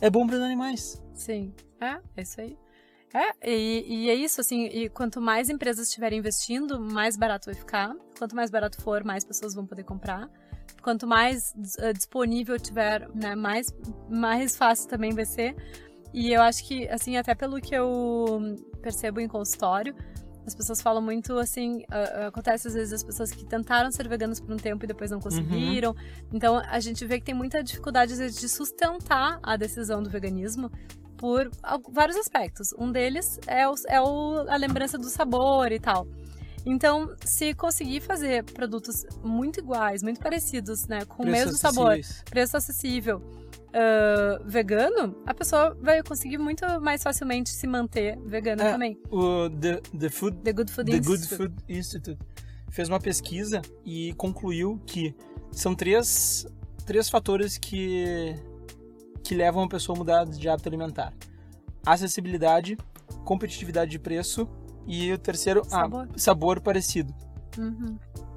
É 0.00 0.08
bom 0.08 0.26
para 0.26 0.36
os 0.36 0.42
animais. 0.42 1.02
Sim, 1.12 1.52
é, 1.80 1.98
é 2.16 2.22
isso 2.22 2.40
aí. 2.40 2.56
É, 3.12 3.50
e, 3.50 4.04
e 4.04 4.10
é 4.10 4.14
isso, 4.14 4.40
assim, 4.40 4.66
e 4.66 4.88
quanto 4.90 5.20
mais 5.20 5.48
empresas 5.48 5.88
estiverem 5.88 6.18
investindo, 6.18 6.78
mais 6.78 7.16
barato 7.16 7.46
vai 7.46 7.54
ficar. 7.54 7.94
Quanto 8.18 8.36
mais 8.36 8.50
barato 8.50 8.80
for, 8.82 9.02
mais 9.02 9.24
pessoas 9.24 9.54
vão 9.54 9.66
poder 9.66 9.84
comprar. 9.84 10.28
Quanto 10.82 11.06
mais 11.06 11.52
eh, 11.78 11.92
disponível 11.92 12.58
tiver, 12.58 13.08
né, 13.14 13.34
mais, 13.34 13.74
mais 14.08 14.56
fácil 14.56 14.88
também 14.88 15.12
vai 15.12 15.24
ser. 15.24 15.54
E 16.14 16.32
eu 16.32 16.40
acho 16.40 16.64
que, 16.66 16.88
assim, 16.88 17.16
até 17.16 17.34
pelo 17.34 17.60
que 17.60 17.74
eu 17.74 18.56
percebo 18.80 19.20
em 19.20 19.28
consultório, 19.28 19.94
as 20.46 20.54
pessoas 20.54 20.80
falam 20.80 21.02
muito 21.02 21.36
assim, 21.38 21.84
ah, 21.90 22.28
acontece 22.28 22.68
às 22.68 22.72
vezes 22.74 22.94
as 22.94 23.04
pessoas 23.04 23.30
que 23.30 23.44
tentaram 23.44 23.90
ser 23.92 24.08
veganas 24.08 24.40
por 24.40 24.50
um 24.54 24.56
tempo 24.56 24.84
e 24.84 24.88
depois 24.88 25.10
não 25.10 25.20
conseguiram. 25.20 25.94
Então 26.32 26.56
a 26.56 26.80
gente 26.80 27.04
vê 27.04 27.18
que 27.18 27.26
tem 27.26 27.34
muita 27.34 27.62
dificuldade 27.62 28.14
às 28.14 28.18
vezes, 28.18 28.40
de 28.40 28.48
sustentar 28.48 29.38
a 29.42 29.56
decisão 29.58 30.02
do 30.02 30.08
veganismo 30.08 30.70
por 31.18 31.50
vários 31.90 32.16
aspectos. 32.16 32.72
Um 32.78 32.90
deles 32.90 33.38
é, 33.46 33.68
o, 33.68 33.74
é 33.88 34.00
o- 34.00 34.46
a 34.48 34.56
lembrança 34.56 34.96
do 34.96 35.10
sabor 35.10 35.70
e 35.70 35.78
tal. 35.78 36.06
Então, 36.70 37.16
se 37.24 37.54
conseguir 37.54 38.00
fazer 38.00 38.44
produtos 38.44 39.06
muito 39.24 39.58
iguais, 39.58 40.02
muito 40.02 40.20
parecidos, 40.20 40.86
né, 40.86 41.04
com 41.06 41.22
o 41.22 41.26
Preços 41.26 41.44
mesmo 41.46 41.58
sabor, 41.58 41.98
preço 42.28 42.58
acessível, 42.58 43.22
ah, 43.72 44.40
vegano, 44.44 45.16
a 45.26 45.32
pessoa 45.32 45.74
vai 45.80 46.02
conseguir 46.02 46.36
muito 46.36 46.64
mais 46.80 47.02
facilmente 47.02 47.50
se 47.50 47.66
manter 47.66 48.18
vegana 48.20 48.64
É. 48.64 48.72
também. 48.72 49.00
O 49.10 49.48
The, 49.50 49.80
the 49.98 50.10
Food 50.10 50.38
The 50.42 50.52
Good 50.52 50.72
Food 50.72 50.90
The 50.90 50.98
Good 50.98 51.12
Institute. 51.22 51.36
Food 51.36 51.54
Institute 51.68 52.18
fez 52.70 52.88
uma 52.88 53.00
pesquisa 53.00 53.62
e 53.84 54.12
concluiu 54.14 54.78
que 54.86 55.14
são 55.50 55.74
três, 55.74 56.46
três 56.84 57.08
fatores 57.08 57.56
que, 57.56 58.34
que 59.24 59.34
levam 59.34 59.62
a 59.64 59.68
pessoa 59.68 59.96
a 59.96 59.98
mudar 59.98 60.24
de 60.24 60.48
hábito 60.48 60.68
alimentar: 60.68 61.12
acessibilidade, 61.84 62.76
competitividade 63.24 63.90
de 63.90 63.98
preço 63.98 64.46
e 64.88 65.12
o 65.12 65.18
terceiro, 65.18 65.60
ah, 65.66 65.68
Sabor. 65.70 66.08
sabor 66.16 66.60
parecido. 66.60 67.14
Uhum. 67.56 67.96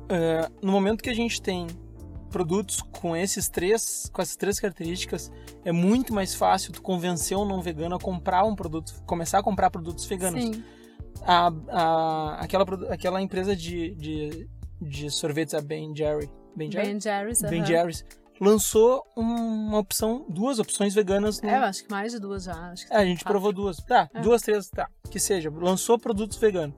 É, 0.10 0.50
no 0.62 0.72
momento 0.72 1.02
que 1.02 1.10
a 1.10 1.14
gente 1.16 1.42
tem 1.42 1.66
produtos 2.30 2.82
com 2.82 3.16
esses 3.16 3.50
três, 3.50 4.10
com 4.14 4.22
essas 4.22 4.36
três 4.36 4.60
características, 4.60 5.32
é 5.66 5.72
muito 5.72 6.14
mais 6.14 6.36
fácil 6.36 6.72
tu 6.74 6.82
convencer 6.82 7.38
um 7.38 7.46
não 7.46 7.62
vegano 7.62 7.96
a 7.96 8.00
comprar 8.00 8.44
um 8.44 8.56
produto, 8.56 9.02
começar 9.06 9.40
a 9.40 9.44
comprar 9.44 9.70
produtos 9.70 10.06
veganos 10.06 10.42
Sim, 10.44 10.64
a, 11.24 11.52
a- 11.70 12.36
aquela, 12.42 12.64
aquela 12.94 13.22
empresa 13.22 13.56
de, 13.56 13.96
de, 13.96 14.50
de 14.82 15.10
sorvetes, 15.10 15.54
a 15.54 15.62
Ben 15.62 15.96
Jerry, 15.96 16.30
Ben 16.56 16.72
Jerry? 16.72 16.88
Ben 16.88 17.00
Jerry's. 17.00 17.42
Ben. 17.42 17.66
Jerry's, 17.66 18.06
lançou 18.42 19.06
uma 19.16 19.78
opção, 19.78 20.26
duas 20.28 20.58
opções 20.58 20.94
veganas. 20.96 21.40
No... 21.42 21.48
É, 21.50 21.58
eu 21.58 21.64
acho 21.64 21.84
que 21.86 21.92
mais 21.92 22.12
de 22.12 22.20
duas 22.20 22.44
já. 22.44 22.54
Acho 22.72 22.88
que 22.88 22.94
É, 22.94 22.98
a 22.98 23.06
gente 23.06 23.24
provou 23.24 23.54
duas. 23.54 23.78
Tá, 23.78 24.10
É. 24.14 24.20
duas, 24.22 24.42
três, 24.42 24.68
tá. 24.70 24.90
Que 25.10 25.20
seja, 25.20 25.50
lançou 25.56 26.00
produtos 26.00 26.38
veganos. 26.38 26.76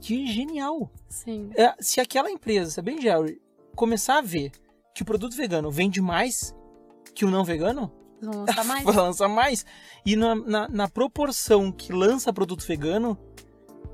Que 0.00 0.26
genial! 0.26 0.90
Sim, 1.08 1.50
É, 1.56 1.74
se 1.80 2.00
aquela 2.00 2.30
empresa, 2.30 2.70
se 2.70 2.78
a 2.78 2.82
Ben 2.82 3.00
Jerry, 3.00 3.40
começar 3.74 4.18
a 4.18 4.22
ver 4.22 4.52
que 4.94 5.02
o 5.02 5.04
produto 5.04 5.34
vegano 5.34 5.70
vende 5.70 6.00
mais 6.00 6.54
que 7.14 7.24
o 7.24 7.30
não 7.30 7.42
vegano, 7.44 7.90
vão 8.20 8.44
lançar 8.44 8.64
mais. 8.64 8.84
vai 8.84 8.94
lançar 8.94 9.28
mais. 9.28 9.66
E 10.04 10.14
na, 10.14 10.34
na, 10.34 10.68
na 10.68 10.88
proporção 10.88 11.72
que 11.72 11.92
lança 11.92 12.32
produto 12.32 12.64
vegano, 12.66 13.18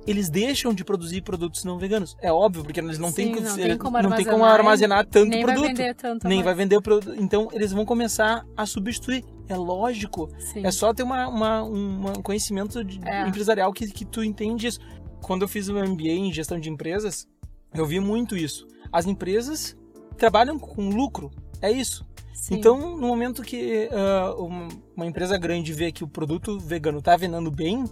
eles 0.06 0.28
deixam 0.28 0.74
de 0.74 0.84
produzir 0.84 1.22
produtos 1.22 1.64
não 1.64 1.78
veganos. 1.78 2.16
É 2.20 2.32
óbvio, 2.32 2.62
porque 2.64 2.80
eles 2.80 2.98
não 2.98 3.10
têm 3.12 3.28
Sim, 3.28 3.34
que- 3.34 3.40
não 3.40 3.56
tem 3.56 3.78
como 3.78 4.02
não 4.02 4.10
tem 4.10 4.24
como 4.24 4.44
armazenar 4.44 5.06
tanto 5.06 5.30
Nem 5.30 5.42
produto. 5.42 5.62
vai 5.64 5.74
vender 5.74 5.94
tanto. 5.94 6.28
nem 6.28 6.38
mais. 6.38 6.44
vai 6.44 6.54
vender 6.54 6.76
o 6.76 6.82
produto. 6.82 7.14
Então 7.18 7.48
eles 7.52 7.72
vão 7.72 7.84
começar 7.84 8.44
a 8.56 8.66
substituir. 8.66 9.24
É 9.48 9.56
lógico. 9.56 10.28
Sim. 10.38 10.64
É 10.66 10.70
só 10.70 10.92
ter 10.92 11.02
uma, 11.02 11.28
uma, 11.28 11.62
um 11.62 12.22
conhecimento 12.22 12.78
É. 13.04 13.26
empresarial 13.28 13.72
que, 13.72 13.86
que 13.88 14.04
tu 14.04 14.22
entende 14.22 14.66
isso. 14.66 14.80
Quando 15.22 15.42
eu 15.42 15.48
fiz 15.48 15.68
o 15.68 15.74
meu 15.74 15.84
MBA 15.88 16.08
em 16.08 16.32
gestão 16.32 16.58
de 16.60 16.68
empresas, 16.68 17.26
eu 17.74 17.86
vi 17.86 17.98
muito 18.00 18.36
isso. 18.36 18.66
As 18.92 19.06
empresas 19.06 19.76
trabalham 20.16 20.58
com 20.58 20.88
lucro. 20.90 21.30
É 21.62 21.70
isso. 21.70 22.06
Sim. 22.34 22.56
Então, 22.56 22.96
no 22.96 23.06
momento 23.06 23.42
que 23.42 23.88
ah, 23.90 24.34
uma, 24.94 25.06
empresa 25.06 25.38
grande 25.38 25.72
vê 25.72 25.90
que 25.90 26.04
o 26.04 26.08
produto 26.08 26.58
vegano 26.58 27.00
tá 27.00 27.16
vendendo 27.16 27.50
bem, 27.50 27.84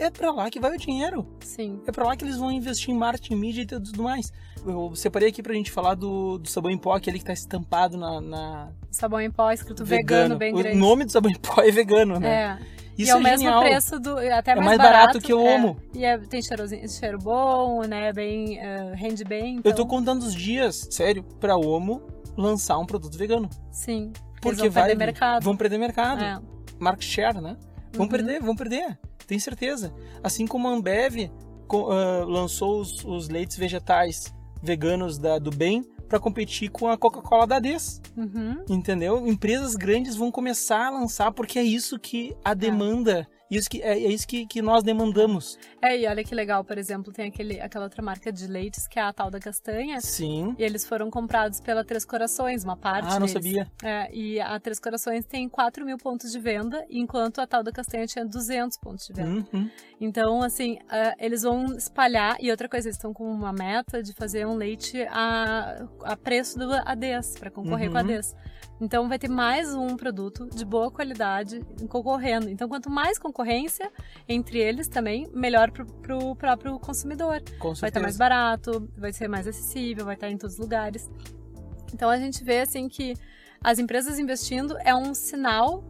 é 0.00 0.10
pra 0.10 0.30
lá 0.32 0.50
que 0.50 0.58
vai 0.60 0.74
o 0.74 0.78
dinheiro. 0.78 1.26
Sim. 1.40 1.80
É 1.86 1.92
pra 1.92 2.04
lá 2.04 2.16
que 2.16 2.24
eles 2.24 2.36
vão 2.36 2.50
investir 2.50 2.90
em 2.90 2.98
marketing, 2.98 3.34
mídia 3.36 3.62
e 3.62 3.66
tudo 3.66 4.02
mais. 4.02 4.32
Eu 4.66 4.94
separei 4.94 5.28
aqui 5.28 5.42
pra 5.42 5.54
gente 5.54 5.70
falar 5.70 5.94
do, 5.94 6.38
do 6.38 6.48
sabão 6.48 6.70
em 6.70 6.76
pó, 6.78 6.94
aquele 6.94 7.18
que 7.18 7.24
tá 7.24 7.32
estampado 7.32 7.96
na, 7.96 8.20
na 8.20 8.68
Sabão 8.90 9.20
em 9.20 9.30
pó 9.30 9.50
escrito 9.50 9.84
vegano, 9.84 10.36
bem 10.36 10.52
o 10.52 10.58
grande. 10.58 10.76
nome 10.76 11.04
do 11.04 11.12
sabão 11.12 11.30
em 11.30 11.38
pó 11.38 11.60
é 11.62 11.70
vegano, 11.70 12.18
né? 12.20 12.58
É. 12.58 12.80
Isso 12.98 13.08
e 13.08 13.10
é 13.10 13.14
o 13.14 13.18
é 13.18 13.22
mesmo 13.22 13.38
genial. 13.44 13.60
preço 13.62 13.98
do. 13.98 14.18
Até 14.18 14.50
É 14.52 14.54
mais, 14.56 14.66
mais 14.66 14.78
barato 14.78 15.18
que 15.20 15.32
o 15.32 15.46
é. 15.46 15.54
Omo. 15.56 15.76
E 15.94 16.04
é- 16.04 16.18
tem 16.18 16.42
cheirosinho, 16.42 16.86
cheiro 16.86 17.16
bom, 17.16 17.82
né? 17.86 18.12
Bem. 18.12 18.58
eh, 18.58 18.92
rende 18.94 19.24
bem. 19.24 19.56
Eu 19.56 19.62
tô 19.62 19.70
então, 19.70 19.86
contando 19.86 20.22
os 20.22 20.34
dias, 20.34 20.86
sério, 20.90 21.22
pra 21.40 21.56
Omo 21.56 22.02
lançar 22.36 22.76
um 22.78 22.84
produto 22.84 23.16
vegano. 23.16 23.48
Sim. 23.72 24.12
Porque 24.42 24.62
vão 24.62 24.70
vai, 24.70 24.82
perder 24.88 24.98
mercado. 25.06 25.42
vão 25.42 25.56
perder 25.56 25.78
mercado. 25.78 26.22
É. 26.22 26.38
Market 26.78 27.04
share, 27.04 27.40
né? 27.40 27.56
Vão 27.94 28.04
Uhum. 28.04 28.10
perder, 28.10 28.42
vão 28.42 28.54
perder. 28.54 28.98
Tenho 29.30 29.40
certeza. 29.40 29.94
Assim 30.24 30.44
como 30.44 30.66
a 30.66 30.72
Ambev 30.72 31.30
ah, 31.72 32.24
lançou 32.26 32.80
os, 32.80 33.04
os 33.04 33.28
leites 33.28 33.56
vegetais 33.56 34.34
veganos 34.60 35.18
da, 35.18 35.38
do 35.38 35.52
bem 35.52 35.84
para 36.08 36.18
competir 36.18 36.68
com 36.68 36.88
a 36.88 36.98
Coca-Cola 36.98 37.46
da 37.46 37.60
Des, 37.60 38.02
Uhum. 38.16 38.64
entendeu? 38.68 39.24
Empresas 39.28 39.76
grandes 39.76 40.16
vão 40.16 40.32
começar 40.32 40.88
a 40.88 40.90
lançar 40.90 41.30
porque 41.30 41.60
é 41.60 41.62
isso 41.62 41.96
que 41.96 42.34
a 42.44 42.54
demanda, 42.54 43.24
isso 43.50 43.68
que, 43.68 43.82
é, 43.82 43.92
é 43.92 44.08
isso 44.08 44.26
que, 44.26 44.46
que 44.46 44.62
nós 44.62 44.82
demandamos. 44.82 45.58
É, 45.82 45.98
e 45.98 46.06
olha 46.06 46.22
que 46.22 46.34
legal, 46.34 46.62
por 46.64 46.78
exemplo, 46.78 47.12
tem 47.12 47.28
aquele, 47.28 47.60
aquela 47.60 47.84
outra 47.84 48.02
marca 48.02 48.32
de 48.32 48.46
leites 48.46 48.86
que 48.86 48.98
é 48.98 49.02
a 49.02 49.12
tal 49.12 49.30
da 49.30 49.40
castanha. 49.40 50.00
Sim. 50.00 50.54
E 50.58 50.62
eles 50.62 50.86
foram 50.86 51.10
comprados 51.10 51.60
pela 51.60 51.84
Três 51.84 52.04
Corações, 52.04 52.62
uma 52.64 52.76
parte 52.76 53.06
Ah, 53.08 53.18
não 53.18 53.26
deles. 53.26 53.32
sabia. 53.32 53.70
É, 53.82 54.14
e 54.14 54.40
a 54.40 54.58
Três 54.60 54.78
Corações 54.78 55.24
tem 55.26 55.48
4 55.48 55.84
mil 55.84 55.98
pontos 55.98 56.30
de 56.30 56.38
venda, 56.38 56.84
enquanto 56.88 57.40
a 57.40 57.46
tal 57.46 57.62
da 57.62 57.72
castanha 57.72 58.06
tinha 58.06 58.24
200 58.24 58.76
pontos 58.78 59.06
de 59.06 59.12
venda. 59.12 59.46
Uhum. 59.52 59.70
Então, 60.00 60.42
assim, 60.42 60.78
ah, 60.88 61.14
eles 61.18 61.42
vão 61.42 61.74
espalhar. 61.76 62.36
E 62.40 62.50
outra 62.50 62.68
coisa, 62.68 62.88
eles 62.88 62.96
estão 62.96 63.12
com 63.12 63.24
uma 63.30 63.52
meta 63.52 64.02
de 64.02 64.12
fazer 64.12 64.46
um 64.46 64.54
leite 64.54 65.02
a, 65.10 65.86
a 66.04 66.16
preço 66.16 66.58
do 66.58 66.72
ADES, 66.72 67.34
para 67.38 67.50
concorrer 67.50 67.86
Uhum. 67.88 67.92
com 67.92 67.98
a 67.98 68.00
ADES. 68.00 68.34
Então, 68.80 69.08
vai 69.08 69.18
ter 69.18 69.28
mais 69.28 69.74
um 69.74 69.94
produto 69.94 70.48
de 70.48 70.64
boa 70.64 70.90
qualidade 70.90 71.60
concorrendo. 71.88 72.48
Então, 72.48 72.66
quanto 72.66 72.88
mais 72.88 73.18
concorrência 73.18 73.92
entre 74.26 74.58
eles 74.58 74.88
também, 74.88 75.28
melhor 75.34 75.70
para 75.70 76.16
o 76.16 76.34
próprio 76.34 76.78
consumidor. 76.78 77.42
Vai 77.82 77.90
estar 77.90 78.00
mais 78.00 78.16
barato, 78.16 78.88
vai 78.96 79.12
ser 79.12 79.28
mais 79.28 79.46
acessível, 79.46 80.06
vai 80.06 80.14
estar 80.14 80.30
em 80.30 80.38
todos 80.38 80.54
os 80.54 80.60
lugares. 80.60 81.10
Então, 81.92 82.08
a 82.08 82.16
gente 82.16 82.42
vê, 82.42 82.60
assim, 82.60 82.88
que 82.88 83.14
as 83.62 83.78
empresas 83.78 84.18
investindo 84.18 84.78
é 84.78 84.94
um 84.94 85.12
sinal 85.12 85.84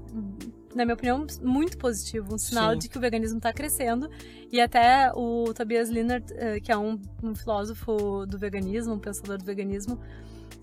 na 0.74 0.84
minha 0.84 0.94
opinião, 0.94 1.26
muito 1.42 1.76
positivo, 1.78 2.34
um 2.34 2.38
sinal 2.38 2.72
Sim. 2.72 2.78
de 2.78 2.88
que 2.88 2.96
o 2.96 3.00
veganismo 3.00 3.38
está 3.38 3.52
crescendo. 3.52 4.08
E 4.52 4.60
até 4.60 5.12
o 5.14 5.52
Tobias 5.54 5.88
Linnert, 5.88 6.24
eh, 6.34 6.58
que 6.60 6.72
é 6.72 6.76
um, 6.76 7.00
um 7.22 7.34
filósofo 7.34 8.26
do 8.26 8.36
veganismo, 8.38 8.94
um 8.94 8.98
pensador 8.98 9.38
do 9.38 9.44
veganismo, 9.44 10.00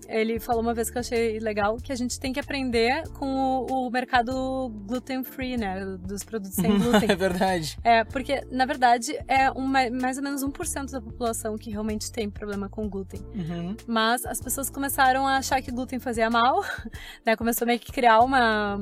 ele 0.06 0.40
falou 0.40 0.62
uma 0.62 0.72
vez 0.72 0.88
que 0.90 0.96
eu 0.96 1.00
achei 1.00 1.38
legal 1.38 1.76
que 1.76 1.92
a 1.92 1.94
gente 1.94 2.18
tem 2.18 2.32
que 2.32 2.40
aprender 2.40 3.06
com 3.18 3.26
o, 3.70 3.86
o 3.86 3.90
mercado 3.90 4.70
gluten 4.86 5.22
free, 5.22 5.56
né, 5.58 5.84
dos 6.00 6.24
produtos 6.24 6.54
sem 6.54 6.64
glúten. 6.78 7.10
é 7.10 7.14
verdade. 7.16 7.78
É, 7.84 8.04
porque, 8.04 8.42
na 8.50 8.64
verdade, 8.64 9.18
é 9.28 9.50
uma, 9.50 9.88
mais 9.90 10.16
ou 10.16 10.22
menos 10.24 10.42
1% 10.42 10.90
da 10.90 11.00
população 11.00 11.56
que 11.58 11.70
realmente 11.70 12.10
tem 12.10 12.30
problema 12.30 12.68
com 12.70 12.88
glúten. 12.88 13.20
Uhum. 13.34 13.76
Mas 13.86 14.24
as 14.24 14.40
pessoas 14.40 14.70
começaram 14.70 15.26
a 15.26 15.36
achar 15.38 15.60
que 15.60 15.70
glúten 15.70 15.98
fazia 15.98 16.30
mal, 16.30 16.62
né? 17.24 17.36
Começou 17.36 17.66
meio 17.66 17.78
que 17.78 17.92
criar 17.92 18.20
uma... 18.20 18.80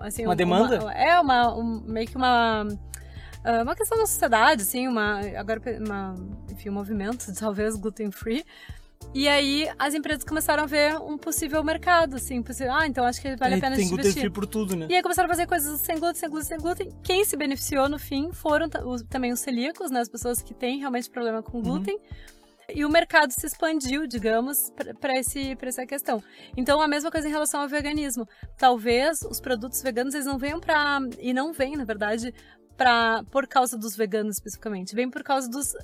Assim, 0.00 0.26
Uma 0.26 0.36
demanda? 0.36 0.80
uma- 0.80 0.94
é, 0.94 1.18
uma, 1.20 1.56
um- 1.56 1.82
meio 1.86 2.06
que 2.06 2.16
uma... 2.16 2.66
ah, 3.48 3.62
Uma 3.62 3.74
questão 3.74 3.96
da 3.98 4.06
sociedade, 4.06 4.62
assim, 4.62 4.86
uma, 4.86 5.20
agora, 5.36 5.60
uma, 5.80 6.14
enfim, 6.50 6.68
um 6.70 6.72
movimento, 6.74 7.32
talvez, 7.34 7.74
gluten 7.76 8.10
free. 8.10 8.44
E 9.14 9.26
aí, 9.28 9.66
as 9.78 9.94
empresas 9.94 10.22
começaram 10.24 10.64
a 10.64 10.66
ver 10.66 10.96
um 10.98 11.16
possível 11.16 11.62
mercado, 11.64 12.16
assim, 12.16 12.42
possível, 12.42 12.74
ah, 12.74 12.86
então 12.86 13.04
acho 13.04 13.22
que 13.22 13.36
vale 13.36 13.54
a 13.54 13.56
E 13.56 13.60
pena 13.60 13.74
a 13.74 13.76
tem 13.76 13.84
gente 13.86 13.90
gluten 13.94 14.10
investir. 14.10 14.22
free 14.22 14.30
por 14.30 14.46
tudo, 14.46 14.76
né? 14.76 14.86
E 14.90 14.94
aí 14.94 15.02
começaram 15.02 15.26
a 15.26 15.30
fazer 15.30 15.46
coisas 15.46 15.80
sem 15.80 15.98
glúten, 15.98 16.16
sem 16.20 16.28
glúten, 16.28 16.48
sem 16.48 16.58
glúten. 16.58 16.92
Quem 17.02 17.24
se 17.24 17.36
beneficiou 17.36 17.88
no 17.88 17.98
fim 17.98 18.32
foram 18.32 18.68
os- 18.84 19.02
também 19.04 19.32
os 19.32 19.40
celíacos, 19.40 19.90
né? 19.90 20.00
As 20.00 20.08
pessoas 20.08 20.42
que 20.42 20.52
têm 20.52 20.78
realmente 20.80 21.08
problema 21.08 21.38
Uhum. 21.38 21.42
com 21.44 21.62
glúten. 21.62 21.98
E 22.74 22.84
o 22.84 22.90
mercado 22.90 23.30
se 23.32 23.46
expandiu, 23.46 24.06
digamos, 24.06 24.70
para 25.00 25.14
essa 25.16 25.86
questão. 25.86 26.22
Então, 26.54 26.82
a 26.82 26.86
mesma 26.86 27.10
coisa 27.10 27.26
em 27.26 27.30
relação 27.30 27.62
ao 27.62 27.68
veganismo. 27.68 28.28
Talvez 28.58 29.22
os 29.22 29.40
produtos 29.40 29.80
veganos 29.82 30.12
eles 30.12 30.26
não 30.26 30.36
venham 30.36 30.60
para 30.60 30.98
e 31.18 31.32
não 31.32 31.50
vêm, 31.50 31.76
na 31.76 31.84
verdade, 31.84 32.34
pra, 32.78 33.24
por 33.30 33.46
causa 33.46 33.76
dos 33.76 33.94
veganos 33.96 34.36
especificamente. 34.36 34.94
Vem 34.94 35.10
por 35.10 35.22
causa 35.24 35.50
dos, 35.50 35.74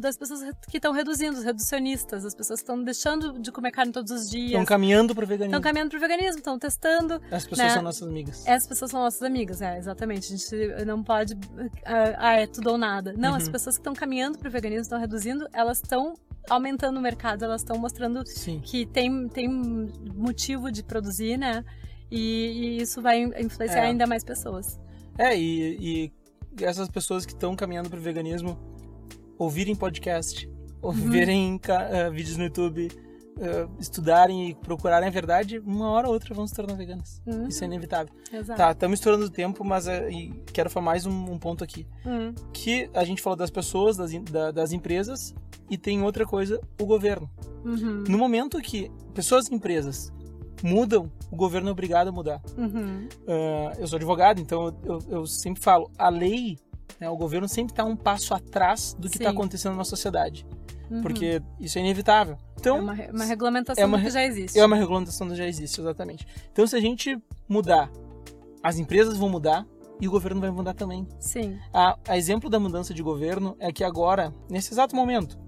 das 0.00 0.16
pessoas 0.16 0.40
que 0.68 0.78
estão 0.78 0.90
reduzindo, 0.92 1.36
os 1.38 1.44
reducionistas, 1.44 2.24
as 2.24 2.34
pessoas 2.34 2.58
que 2.60 2.64
estão 2.64 2.82
deixando 2.82 3.38
de 3.38 3.52
comer 3.52 3.70
carne 3.70 3.92
todos 3.92 4.10
os 4.10 4.28
dias. 4.28 4.46
Estão 4.52 4.64
caminhando 4.64 5.14
pro 5.14 5.22
Estão 5.24 5.36
veganismo. 5.38 5.60
caminhando 5.62 5.90
pro 5.90 6.00
veganismo, 6.00 6.38
estão 6.38 6.58
testando. 6.58 7.20
As 7.30 7.44
pessoas 7.46 7.58
né? 7.68 7.74
são 7.74 7.82
nossas 7.82 8.08
amigas. 8.08 8.46
Essas 8.46 8.66
pessoas 8.66 8.90
são 8.90 9.00
nossas 9.00 9.22
amigas, 9.22 9.60
é, 9.60 9.78
exatamente. 9.78 10.32
A 10.32 10.36
gente 10.36 10.84
não 10.86 11.04
pode. 11.04 11.34
ah, 11.84 12.16
Ah, 12.18 12.34
é 12.40 12.46
tudo 12.46 12.70
ou 12.70 12.78
nada. 12.78 13.12
Não, 13.16 13.34
as 13.34 13.44
Uhum. 13.46 13.52
pessoas 13.52 13.76
que 13.76 13.80
estão 13.82 13.94
caminhando 13.94 14.38
pro 14.38 14.50
veganismo, 14.50 14.82
estão 14.82 14.98
reduzindo, 14.98 15.46
elas 15.52 15.76
estão 15.78 16.14
aumentando 16.48 16.98
o 16.98 17.02
mercado, 17.02 17.44
elas 17.44 17.60
estão 17.60 17.76
mostrando 17.78 18.26
Sim. 18.26 18.60
que 18.64 18.86
tem, 18.86 19.28
tem 19.28 19.46
motivo 20.16 20.72
de 20.72 20.82
produzir, 20.82 21.36
né? 21.36 21.62
E, 22.10 22.78
e 22.78 22.82
isso 22.82 23.02
vai 23.02 23.20
influenciar 23.22 23.84
É. 23.84 23.86
ainda 23.88 24.06
mais 24.06 24.24
pessoas. 24.24 24.80
É, 25.18 25.38
e, 25.38 25.76
e 26.06 26.12
essas 26.60 26.88
pessoas 26.88 27.24
que 27.26 27.32
estão 27.32 27.54
caminhando 27.56 27.88
pro 27.90 28.00
veganismo 28.00 28.58
ouvirem 29.38 29.74
podcast, 29.74 30.46
Uhum. 30.46 30.88
ouvirem 30.88 31.58
ca- 31.58 31.82
eh, 31.90 32.10
vídeos 32.10 32.36
no 32.36 32.44
YouTube, 32.44 32.90
eh, 33.38 33.68
estudarem 33.78 34.50
e 34.50 34.54
procurarem 34.54 35.08
a 35.08 35.10
verdade, 35.10 35.58
uma 35.58 35.88
hora 35.90 36.06
ou 36.08 36.12
outra 36.14 36.34
vão 36.34 36.46
se 36.46 36.54
tornar 36.54 36.74
veganas. 36.74 37.22
Uhum. 37.26 37.48
Isso 37.48 37.62
é 37.62 37.66
inevitável. 37.66 38.12
Exato. 38.32 38.56
Tá, 38.58 38.70
estamos 38.72 38.98
estourando 38.98 39.26
o 39.26 39.30
tempo, 39.30 39.64
mas 39.64 39.86
e 39.86 40.42
quero 40.52 40.68
falar 40.70 40.84
mais 40.86 41.06
um, 41.06 41.32
um 41.32 41.38
ponto 41.38 41.64
aqui. 41.64 41.86
Hum, 42.04 42.34
Que 42.52 42.90
a 42.94 43.04
gente 43.04 43.22
falou 43.22 43.36
das 43.36 43.50
pessoas, 43.50 43.96
das, 43.96 44.12
da- 44.24 44.50
das 44.50 44.72
empresas, 44.72 45.34
e 45.70 45.78
tem 45.78 46.02
outra 46.02 46.26
coisa, 46.26 46.60
o 46.80 46.84
governo. 46.84 47.30
uhum, 47.64 48.04
No 48.08 48.18
momento 48.18 48.58
que 48.60 48.90
pessoas 49.14 49.48
e 49.48 49.54
empresas 49.54 50.12
mudam, 50.62 51.10
o 51.30 51.36
governo 51.36 51.68
é 51.68 51.72
obrigado 51.72 52.08
a 52.08 52.12
mudar. 52.12 52.40
uhum. 52.56 53.08
Ah, 53.26 53.72
eu 53.78 53.86
sou 53.86 53.96
advogado, 53.96 54.40
então 54.40 54.74
eu, 54.84 54.98
eu 55.08 55.26
sempre 55.26 55.62
falo, 55.62 55.90
a 55.98 56.08
lei, 56.08 56.58
né, 56.98 57.08
o 57.08 57.16
governo 57.16 57.48
sempre 57.48 57.72
está 57.72 57.84
um 57.84 57.96
passo 57.96 58.34
atrás 58.34 58.94
do 58.98 59.08
que 59.08 59.18
está 59.18 59.30
acontecendo 59.30 59.76
na 59.76 59.84
sociedade, 59.84 60.46
uhum. 60.90 61.02
porque 61.02 61.42
isso 61.58 61.78
é 61.78 61.80
inevitável. 61.80 62.36
Então, 62.58 62.76
é 62.76 62.80
uma, 62.80 62.92
uma 63.12 63.24
regulamentação 63.24 63.82
é 63.82 63.86
uma 63.86 64.00
que 64.00 64.10
já 64.10 64.22
existe. 64.22 64.58
é 64.58 64.64
uma 64.64 64.76
regulamentação 64.76 65.28
que 65.28 65.34
já 65.34 65.46
existe, 65.46 65.80
exatamente. 65.80 66.26
Então, 66.52 66.66
se 66.66 66.76
a 66.76 66.80
gente 66.80 67.18
mudar, 67.48 67.90
as 68.62 68.78
empresas 68.78 69.16
vão 69.16 69.28
mudar 69.28 69.66
e 70.00 70.08
o 70.08 70.10
governo 70.10 70.40
vai 70.40 70.50
mudar 70.50 70.74
também. 70.74 71.06
Sim. 71.18 71.58
A, 71.72 71.96
a 72.08 72.16
exemplo 72.16 72.48
da 72.50 72.58
mudança 72.58 72.94
de 72.94 73.02
governo 73.02 73.56
é 73.58 73.72
que 73.72 73.84
agora, 73.84 74.32
nesse 74.48 74.72
exato 74.72 74.96
momento, 74.96 75.38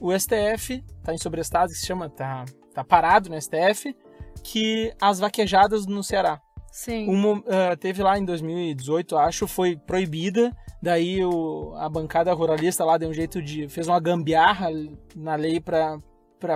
o 0.00 0.16
STF 0.18 0.82
está 0.98 1.12
em 1.12 1.18
sobrestado, 1.18 1.72
que 1.72 1.78
se 1.78 1.86
chama, 1.86 2.08
tá, 2.08 2.44
tá 2.72 2.82
parado 2.82 3.28
no 3.28 3.40
STF, 3.40 3.94
que 4.42 4.92
as 5.00 5.18
vaquejadas 5.18 5.86
no 5.86 6.02
Ceará. 6.02 6.40
Sim. 6.70 7.08
Uma, 7.08 7.42
ah, 7.48 7.76
teve 7.76 8.02
lá 8.02 8.18
em 8.18 8.24
2018, 8.24 9.16
acho, 9.16 9.46
foi 9.46 9.76
proibida. 9.76 10.54
Daí 10.82 11.24
o, 11.24 11.74
a 11.76 11.88
bancada 11.88 12.32
ruralista 12.32 12.84
lá 12.84 12.96
deu 12.96 13.10
um 13.10 13.14
jeito 13.14 13.42
de. 13.42 13.68
fez 13.68 13.86
uma 13.86 14.00
gambiarra 14.00 14.68
na 15.14 15.34
lei 15.34 15.60
para 15.60 16.00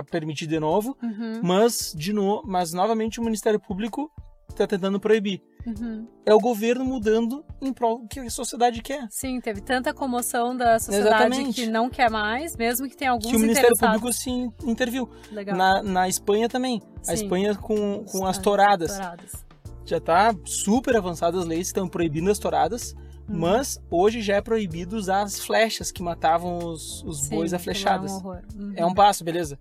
permitir 0.09 0.47
de 0.47 0.59
novo. 0.59 0.97
Uhum, 1.03 1.41
Mas, 1.43 1.93
de 1.95 2.11
no, 2.11 2.41
mas 2.45 2.73
novamente 2.73 3.19
o 3.19 3.23
Ministério 3.23 3.59
Público 3.59 4.11
está 4.55 4.67
tentando 4.67 4.99
proibir. 4.99 5.41
uhum. 5.65 6.07
É 6.25 6.33
o 6.33 6.39
governo 6.39 6.83
mudando 6.85 7.43
em 7.61 7.71
prol 7.73 7.99
do 7.99 8.07
que 8.07 8.19
a 8.19 8.29
sociedade 8.29 8.81
quer. 8.81 9.07
Sim, 9.09 9.39
teve 9.39 9.61
tanta 9.61 9.93
comoção 9.93 10.55
da 10.55 10.79
sociedade 10.79 11.07
Exatamente. 11.33 11.61
que 11.61 11.67
não 11.67 11.89
quer 11.89 12.09
mais, 12.09 12.55
mesmo 12.55 12.87
que 12.89 12.95
tenha 12.97 13.11
alguns 13.11 13.29
Que 13.29 13.35
o 13.35 13.39
Ministério. 13.39 13.75
Público 13.77 14.11
sim 14.13 14.51
interviu. 14.63 15.09
Legal. 15.31 15.55
Na, 15.55 15.83
na 15.83 16.07
Espanha 16.09 16.47
também. 16.49 16.81
A 17.07 17.15
Sim. 17.15 17.23
Espanha 17.23 17.55
com, 17.55 18.03
com 18.05 18.25
as 18.25 18.37
Ah, 18.37 18.41
touradas. 18.41 18.91
Touradas. 18.91 19.45
Já 19.85 19.99
tá 19.99 20.33
super 20.45 20.95
avançadas 20.95 21.41
as 21.41 21.45
leis 21.47 21.67
que 21.67 21.77
estão 21.77 21.87
proibindo 21.87 22.31
as 22.31 22.39
touradas. 22.39 22.93
Uhum. 23.27 23.39
Mas 23.39 23.79
hoje 23.89 24.21
já 24.21 24.35
é 24.35 24.41
proibido 24.41 24.95
usar 24.95 25.23
as 25.23 25.39
flechas 25.39 25.91
que 25.91 26.01
matavam 26.03 26.57
os, 26.59 27.03
os 27.03 27.23
Sim, 27.23 27.35
bois 27.35 27.53
a 27.53 27.59
flechadas. 27.59 28.11
É 28.11 28.15
um. 28.15 28.19
Uhum. 28.29 28.73
É 28.77 28.85
um 28.85 28.93
passo, 28.93 29.23
beleza? 29.23 29.59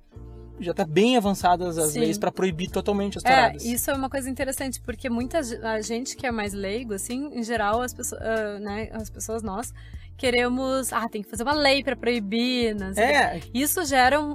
Já 0.60 0.72
tá 0.72 0.84
bem 0.84 1.16
avançadas 1.16 1.76
as 1.78 1.92
Sim. 1.92 2.00
leis 2.00 2.16
para 2.18 2.30
proibir 2.30 2.70
totalmente 2.70 3.18
as 3.18 3.24
É, 3.24 3.28
touradas. 3.28 3.64
isso 3.64 3.90
é 3.90 3.94
uma 3.94 4.08
coisa 4.08 4.30
interessante, 4.30 4.80
porque 4.80 5.10
muita 5.10 5.40
a 5.62 5.80
gente 5.80 6.16
que 6.16 6.26
é 6.26 6.30
mais 6.30 6.52
leigo, 6.52 6.94
assim, 6.94 7.30
em 7.34 7.42
geral, 7.42 7.82
as 7.82 7.92
pessoas, 7.92 8.20
ah, 8.22 8.58
né, 8.60 8.88
as 8.92 9.10
pessoas, 9.10 9.42
nós, 9.42 9.72
queremos, 10.16 10.92
ah, 10.92 11.08
tem 11.08 11.22
que 11.22 11.28
fazer 11.28 11.42
uma 11.42 11.54
lei 11.54 11.82
pra 11.82 11.96
proibir, 11.96 12.74
não 12.74 12.94
sei 12.94 13.04
o 13.04 13.08
quê. 13.08 13.12
É, 13.14 13.40
Isso 13.52 13.84
gera 13.84 14.20
um- 14.20 14.34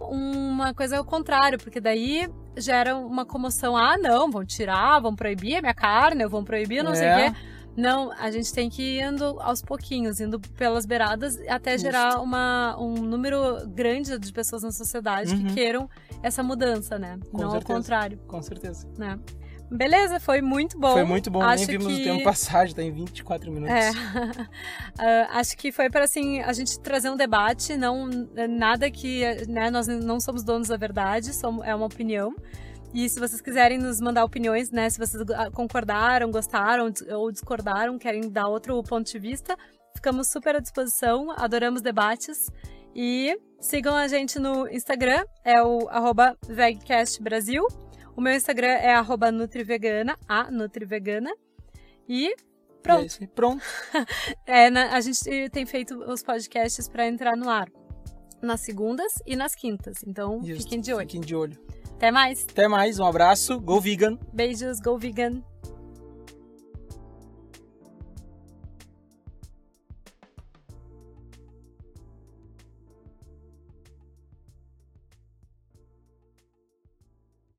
uma 0.52 0.74
coisa 0.74 0.98
ao 0.98 1.06
contrário, 1.06 1.58
porque 1.58 1.80
daí 1.80 2.30
gera 2.58 2.98
uma 2.98 3.26
comoção, 3.26 3.78
ah, 3.78 3.98
não, 3.98 4.30
vão 4.30 4.46
tirar, 4.46 5.00
vão 5.00 5.16
proibir 5.16 5.56
a 5.56 5.62
minha 5.62 5.74
carne, 5.74 6.28
vão 6.28 6.44
proibir 6.44 6.84
não 6.84 6.94
sei 6.94 7.08
o 7.08 7.12
É. 7.12 7.32
quê. 7.32 7.38
Não, 7.78 8.12
a 8.12 8.30
gente 8.32 8.52
tem 8.54 8.70
que 8.70 8.82
ir 8.82 9.04
indo 9.04 9.40
aos 9.40 9.62
pouquinhos, 9.62 10.20
indo 10.20 10.40
pelas 10.40 10.86
beiradas, 10.86 11.40
até 11.48 11.72
Justo. 11.74 11.86
gerar 11.86 12.20
uma, 12.22 12.76
um 12.80 12.94
número 12.96 13.66
grande 13.70 14.18
de 14.20 14.34
pessoas 14.34 14.64
na 14.64 14.72
sociedade 14.72 15.34
Uhum. 15.34 15.46
que 15.48 15.54
queiram 15.54 15.90
essa 16.22 16.44
mudança, 16.44 17.00
né? 17.00 17.18
Com 17.32 17.38
não 17.38 17.46
ao 17.46 17.52
certeza. 17.52 17.74
contrário, 17.80 18.18
com 18.28 18.42
certeza. 18.42 18.88
né? 18.98 19.18
Beleza, 19.72 20.20
foi 20.20 20.42
muito 20.42 20.80
bom. 20.80 20.94
Foi 20.94 21.04
muito 21.04 21.30
bom, 21.30 21.44
Acho 21.44 21.68
nem 21.68 21.78
vimos 21.78 21.94
que... 21.96 22.02
o 22.02 22.04
tempo 22.04 22.24
passar, 22.26 22.68
já 22.68 22.74
tá 22.74 22.82
em 22.82 22.92
24 22.92 23.52
minutos. 23.52 23.76
É. 23.76 23.92
Ah, 24.98 25.40
acho 25.40 25.56
que 25.56 25.72
foi 25.72 25.90
para 25.90 26.04
assim 26.06 26.42
a 26.42 26.52
gente 26.54 26.80
trazer 26.80 27.10
um 27.10 27.16
debate, 27.16 27.78
não 27.78 28.10
nada 28.50 28.90
que 28.92 29.22
né, 29.48 29.70
nós 29.70 29.88
não 29.88 30.20
somos 30.20 30.44
donos 30.44 30.68
da 30.70 30.76
verdade, 30.76 31.34
somos, 31.34 31.66
é 31.66 31.74
uma 31.74 31.86
opinião. 31.86 32.36
E 32.94 33.08
se 33.08 33.20
vocês 33.20 33.40
quiserem 33.40 33.78
nos 33.78 34.02
mandar 34.02 34.24
opiniões, 34.24 34.72
né, 34.72 34.90
se 34.90 34.98
vocês 34.98 35.24
ah, 35.36 35.52
concordaram, 35.52 36.32
gostaram 36.32 36.92
ou 37.12 37.32
discordaram, 37.32 38.00
querem 38.00 38.30
dar 38.30 38.48
outro 38.48 38.82
ponto 38.84 39.12
de 39.12 39.20
vista, 39.20 39.56
ficamos 39.96 40.30
super 40.30 40.56
à 40.56 40.60
disposição, 40.60 41.32
adoramos 41.32 41.82
debates. 41.82 42.50
E 42.96 43.38
sigam 43.60 43.96
a 43.96 44.08
gente 44.08 44.40
no 44.40 44.68
Instagram, 44.68 45.24
é 45.44 45.62
o 45.62 45.88
arroba 45.90 46.36
VegCastBrasil. 46.48 47.64
O 48.16 48.22
meu 48.22 48.34
Instagram 48.34 48.68
é 48.72 48.94
arroba 48.94 49.32
NutriVegana, 49.32 50.18
a 50.28 50.50
NutriVegana. 50.50 51.32
E 52.08 52.30
é 52.30 52.36
pronto. 52.82 53.18
aí. 53.22 53.28
Pronto. 53.28 53.64
É, 54.48 54.70
na- 54.72 54.96
a 54.96 55.00
gente 55.02 55.50
tem 55.52 55.66
feito 55.66 55.96
os 56.12 56.24
podcasts 56.24 56.90
para 56.90 57.08
entrar 57.08 57.36
no 57.38 57.48
ar 57.50 57.68
nas 58.42 58.62
segundas 58.62 59.14
e 59.28 59.36
nas 59.36 59.54
quintas. 59.54 59.98
Então, 60.08 60.40
Isso. 60.44 60.64
fiquem 60.64 60.82
de 60.82 60.92
olho. 60.94 61.06
Fiquem 61.06 61.22
de 61.22 61.36
olho. 61.36 61.58
Até 62.00 62.12
mais. 62.12 62.48
Até 62.50 62.66
mais, 62.66 62.98
um 62.98 63.06
abraço. 63.06 63.60
Go 63.60 63.82
vegan. 63.82 64.18
Beijos, 64.32 64.80
go 64.80 64.98
vegan. 64.98 65.44